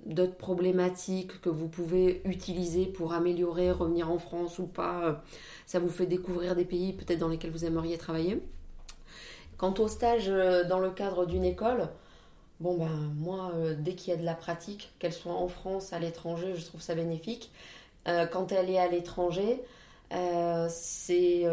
d'autres 0.06 0.36
problématiques 0.36 1.40
que 1.42 1.50
vous 1.50 1.68
pouvez 1.68 2.22
utiliser 2.26 2.86
pour 2.86 3.14
améliorer, 3.14 3.72
revenir 3.72 4.10
en 4.10 4.18
France 4.18 4.60
ou 4.60 4.66
pas. 4.66 5.24
Ça 5.66 5.80
vous 5.80 5.90
fait 5.90 6.08
découvrir 6.08 6.56
des 6.56 6.66
pays 6.66 6.94
peut-être 6.94 7.20
dans 7.20 7.28
lesquels 7.28 7.52
vous 7.52 7.66
aimeriez 7.66 7.98
travailler. 7.98 8.42
Quant 9.58 9.74
au 9.78 9.88
stage 9.88 10.28
euh, 10.28 10.64
dans 10.68 10.80
le 10.80 10.90
cadre 10.90 11.26
d'une 11.28 11.46
école, 11.46 11.90
bon 12.60 12.78
ben 12.78 13.14
moi, 13.16 13.52
euh, 13.56 13.76
dès 13.78 13.94
qu'il 13.94 14.12
y 14.12 14.16
a 14.16 14.20
de 14.20 14.26
la 14.26 14.34
pratique, 14.34 14.92
qu'elle 14.98 15.14
soit 15.14 15.34
en 15.34 15.48
France, 15.48 15.94
à 15.94 16.00
l'étranger, 16.00 16.56
je 16.56 16.66
trouve 16.66 16.82
ça 16.82 16.96
bénéfique. 16.96 17.52
Quand 18.06 18.52
elle 18.52 18.70
est 18.70 18.80
à 18.80 18.88
l'étranger, 18.88 19.62
c'est 20.70 21.46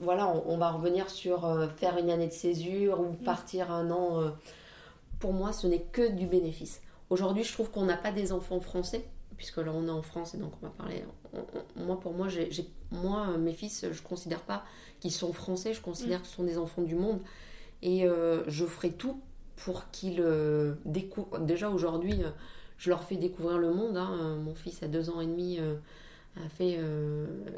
voilà, 0.00 0.28
on, 0.46 0.56
va 0.58 0.70
revenir 0.70 1.10
sur 1.10 1.68
faire 1.76 1.98
une 1.98 2.10
année 2.10 2.28
de 2.28 2.32
césure 2.32 3.00
ou 3.00 3.12
mmh. 3.12 3.24
partir 3.24 3.70
un 3.70 3.90
an 3.90 4.32
pour 5.22 5.32
moi, 5.32 5.52
ce 5.52 5.68
n'est 5.68 5.82
que 5.82 6.10
du 6.10 6.26
bénéfice. 6.26 6.82
Aujourd'hui, 7.08 7.44
je 7.44 7.52
trouve 7.52 7.70
qu'on 7.70 7.84
n'a 7.84 7.96
pas 7.96 8.10
des 8.10 8.32
enfants 8.32 8.58
français, 8.58 9.04
puisque 9.36 9.58
là 9.58 9.70
on 9.72 9.86
est 9.86 9.90
en 9.90 10.02
France 10.02 10.34
et 10.34 10.38
donc 10.38 10.52
on 10.60 10.66
va 10.66 10.72
parler. 10.72 11.04
moi, 11.76 12.00
pour 12.00 12.12
moi, 12.12 12.26
j'ai, 12.28 12.50
moi, 12.90 13.36
mes 13.38 13.52
fils, 13.52 13.82
je 13.92 14.02
ne 14.02 14.06
considère 14.08 14.40
pas 14.40 14.64
qu'ils 14.98 15.12
sont 15.12 15.32
français, 15.32 15.74
je 15.74 15.80
considère 15.80 16.18
mm. 16.18 16.22
que 16.22 16.28
ce 16.28 16.34
sont 16.34 16.42
des 16.42 16.58
enfants 16.58 16.82
du 16.82 16.96
monde. 16.96 17.20
Et 17.82 18.04
euh, 18.04 18.42
je 18.48 18.66
ferai 18.66 18.90
tout 18.90 19.20
pour 19.56 19.90
qu'ils 19.92 20.20
euh, 20.20 20.74
découvrent. 20.84 21.38
Déjà 21.38 21.70
aujourd'hui, 21.70 22.22
euh, 22.24 22.30
je 22.82 22.90
leur 22.90 23.04
fais 23.04 23.16
découvrir 23.16 23.58
le 23.58 23.72
monde. 23.72 23.96
Hein. 23.96 24.36
Mon 24.42 24.54
fils 24.54 24.82
a 24.82 24.88
deux 24.88 25.08
ans 25.08 25.20
et 25.20 25.26
demi 25.26 25.58
a 25.60 26.48
fait 26.48 26.80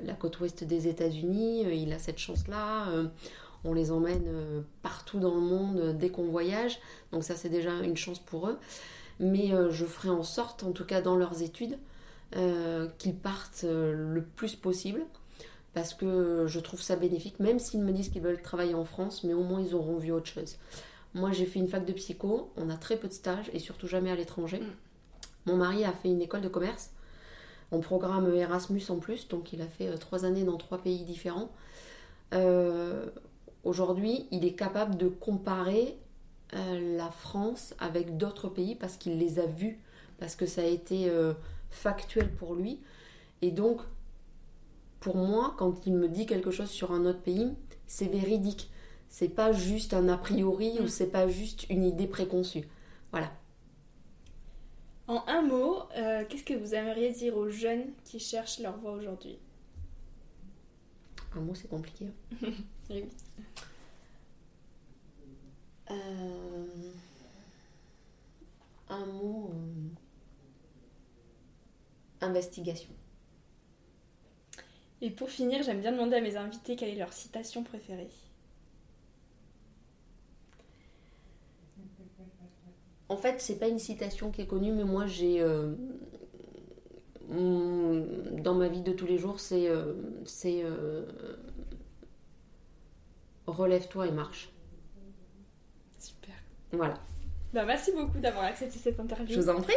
la 0.05 0.13
côte 0.13 0.39
ouest 0.41 0.65
des 0.65 0.87
États-Unis. 0.87 1.63
il 1.83 1.93
a 1.93 1.99
cette 1.99 2.19
chance-là 2.19 2.89
on 3.65 3.73
les 3.73 3.91
emmène 3.91 4.27
euh, 4.29 4.61
partout 4.83 5.19
dans 5.19 5.35
le 5.35 5.41
monde 5.41 5.79
euh, 5.79 5.93
dès 5.93 6.11
qu'on 6.11 6.25
voyage. 6.25 6.79
Donc 7.13 7.25
ça 7.25 7.35
c'est 7.35 7.49
déjà 7.49 7.81
une 7.81 7.97
chance 7.97 8.19
pour 8.19 8.49
eux. 8.49 8.59
Mais 9.21 9.53
euh, 9.53 9.71
je 9.71 9.85
ferai 9.85 10.11
en 10.11 10.23
sorte, 10.23 10.63
en 10.65 10.73
tout 10.73 10.85
cas 10.85 11.01
dans 11.01 11.17
leurs 11.17 11.43
études, 11.43 11.79
qu'ils 12.99 13.15
partent 13.15 13.65
le 13.65 14.25
plus 14.35 14.57
possible. 14.57 15.03
Parce 15.73 15.95
que 15.95 16.47
je 16.49 16.59
trouve 16.59 16.83
ça 16.83 16.97
bénéfique, 16.97 17.39
même 17.39 17.61
s'ils 17.61 17.81
me 17.81 17.93
disent 17.93 18.09
qu'ils 18.09 18.23
veulent 18.23 18.43
travailler 18.43 18.75
en 18.75 18.85
France, 18.85 19.23
mais 19.23 19.35
au 19.35 19.43
moins 19.43 19.61
ils 19.61 19.75
auront 19.75 19.99
vu 19.99 20.11
autre 20.11 20.27
chose. 20.27 20.57
Moi 21.15 21.31
j'ai 21.31 21.47
fait 21.47 21.61
une 21.61 21.69
fac 21.69 21.85
de 21.85 21.93
psycho, 21.93 22.51
on 22.57 22.71
a 22.71 22.77
très 22.77 22.97
peu 22.97 23.07
de 23.07 23.13
stages 23.13 23.51
et 23.53 23.61
surtout 23.61 23.87
jamais 23.87 24.11
à 24.11 24.17
l'étranger. 24.17 24.61
Mon 25.47 25.57
mari 25.57 25.85
a 25.85 25.93
fait 25.93 26.09
une 26.09 26.23
école 26.23 26.41
de 26.41 26.49
commerce, 26.49 26.91
en 27.71 27.81
programme 27.81 28.33
Erasmus 28.35 28.83
en 28.89 28.97
plus, 28.97 29.29
donc 29.29 29.53
il 29.53 29.61
a 29.61 29.67
fait 29.67 29.93
trois 29.99 30.25
années 30.25 30.45
dans 30.45 30.57
trois 30.57 30.79
pays 30.79 31.05
différents. 31.05 31.51
Aujourd'hui, 33.65 34.27
il 34.31 34.45
est 34.45 34.53
capable 34.53 34.97
de 34.97 35.09
comparer 35.09 35.97
euh, 36.55 36.97
la 36.97 37.11
France 37.11 37.75
avec 37.79 38.19
d'autres 38.19 38.49
pays 38.49 38.75
parce 38.75 38.99
qu'il 38.99 39.19
les 39.19 39.39
a 39.39 39.47
vus, 39.47 39.81
parce 40.19 40.37
que 40.37 40.45
ça 40.45 40.61
a 40.61 40.67
été 40.67 41.09
euh, 41.09 41.33
factuel 41.71 42.31
pour 42.31 42.55
lui. 42.55 42.81
Et 43.41 43.51
donc, 43.51 43.81
pour 45.01 45.17
moi, 45.17 45.55
quand 45.57 45.87
il 45.87 45.95
me 45.95 46.09
dit 46.09 46.27
quelque 46.27 46.51
chose 46.51 46.69
sur 46.69 46.93
un 46.93 47.07
autre 47.07 47.23
pays, 47.23 47.55
c'est 47.87 48.07
véridique. 48.07 48.71
C'est 49.09 49.29
pas 49.29 49.53
juste 49.53 49.95
un 49.95 50.09
a 50.09 50.19
priori 50.19 50.77
ou 50.81 50.85
mm. 50.85 50.89
c'est 50.89 51.11
pas 51.11 51.27
juste 51.27 51.69
une 51.71 51.85
idée 51.85 52.07
préconçue. 52.07 52.69
Voilà. 53.13 53.33
En 55.07 55.23
un 55.27 55.43
mot, 55.43 55.83
euh, 55.97 56.25
qu'est-ce 56.29 56.45
que 56.45 56.55
vous 56.55 56.75
aimeriez 56.75 57.13
dire 57.13 57.37
aux 57.37 57.51
jeunes 57.51 57.93
qui 58.05 58.19
cherchent 58.19 58.59
leur 58.61 58.79
voie 58.79 58.93
aujourd'hui? 58.93 59.39
Un 61.37 61.41
mot, 61.41 61.55
c'est 61.55 61.69
compliqué. 61.69 62.07
oui. 62.91 63.05
Euh, 65.91 66.93
un 68.89 69.07
mot. 69.07 69.51
Euh, 69.53 69.89
investigation. 72.23 72.95
Et 75.03 75.11
pour 75.11 75.29
finir, 75.29 75.63
j'aime 75.63 75.81
bien 75.81 75.93
demander 75.93 76.17
à 76.17 76.21
mes 76.23 76.37
invités 76.37 76.77
quelle 76.77 76.89
est 76.89 76.95
leur 76.97 77.13
citation 77.13 77.63
préférée. 77.63 78.09
En 83.09 83.17
fait, 83.17 83.41
c'est 83.41 83.59
pas 83.59 83.69
une 83.69 83.79
citation 83.79 84.31
qui 84.31 84.43
est 84.43 84.47
connue, 84.47 84.73
mais 84.73 84.85
moi 84.85 85.07
j'ai. 85.07 85.41
Euh, 85.41 85.75
dans 87.31 88.55
ma 88.55 88.69
vie 88.69 88.83
de 88.83 88.93
tous 88.93 89.07
les 89.07 89.19
jours, 89.19 89.41
c'est. 89.41 89.69
c'est 90.25 90.65
relève-toi 93.47 94.07
et 94.07 94.11
marche. 94.11 94.51
Voilà. 96.77 96.95
Bah, 97.53 97.65
merci 97.65 97.93
beaucoup 97.93 98.19
d'avoir 98.19 98.45
accepté 98.45 98.79
cette 98.79 98.99
interview. 98.99 99.35
Je 99.35 99.41
vous 99.41 99.49
en 99.49 99.61
prie. 99.61 99.75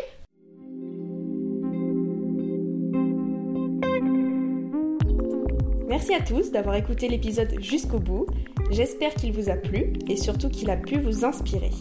Merci 5.87 6.13
à 6.13 6.21
tous 6.21 6.51
d'avoir 6.51 6.75
écouté 6.75 7.07
l'épisode 7.07 7.59
jusqu'au 7.59 7.99
bout. 7.99 8.27
J'espère 8.71 9.13
qu'il 9.13 9.31
vous 9.31 9.49
a 9.49 9.55
plu 9.55 9.93
et 10.07 10.17
surtout 10.17 10.49
qu'il 10.49 10.69
a 10.69 10.77
pu 10.77 10.99
vous 10.99 11.25
inspirer. 11.25 11.71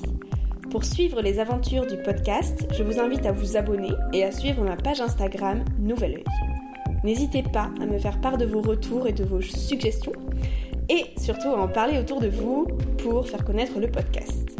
Pour 0.77 0.85
suivre 0.85 1.23
les 1.23 1.39
aventures 1.39 1.87
du 1.87 1.97
podcast, 1.97 2.69
je 2.77 2.83
vous 2.83 3.01
invite 3.01 3.25
à 3.25 3.33
vous 3.33 3.57
abonner 3.57 3.93
et 4.13 4.25
à 4.25 4.31
suivre 4.31 4.63
ma 4.63 4.77
page 4.77 5.01
Instagram 5.01 5.65
Nouvel 5.79 6.17
Oeil. 6.17 6.25
N'hésitez 7.03 7.43
pas 7.43 7.71
à 7.81 7.87
me 7.87 7.99
faire 7.99 8.21
part 8.21 8.37
de 8.37 8.45
vos 8.45 8.61
retours 8.61 9.07
et 9.07 9.15
de 9.15 9.25
vos 9.25 9.41
suggestions 9.41 10.13
et 10.91 11.07
surtout 11.17 11.49
à 11.49 11.63
en 11.63 11.67
parler 11.67 11.99
autour 11.99 12.21
de 12.21 12.29
vous 12.29 12.67
pour 12.99 13.27
faire 13.27 13.43
connaître 13.43 13.81
le 13.81 13.91
podcast. 13.91 14.55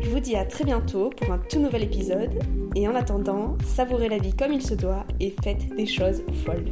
Je 0.00 0.10
vous 0.10 0.18
dis 0.18 0.34
à 0.34 0.44
très 0.44 0.64
bientôt 0.64 1.10
pour 1.10 1.32
un 1.32 1.38
tout 1.38 1.60
nouvel 1.60 1.84
épisode 1.84 2.40
et 2.74 2.88
en 2.88 2.96
attendant, 2.96 3.56
savourez 3.64 4.08
la 4.08 4.18
vie 4.18 4.34
comme 4.34 4.52
il 4.52 4.62
se 4.62 4.74
doit 4.74 5.06
et 5.20 5.32
faites 5.44 5.72
des 5.76 5.86
choses 5.86 6.24
folles. 6.44 6.64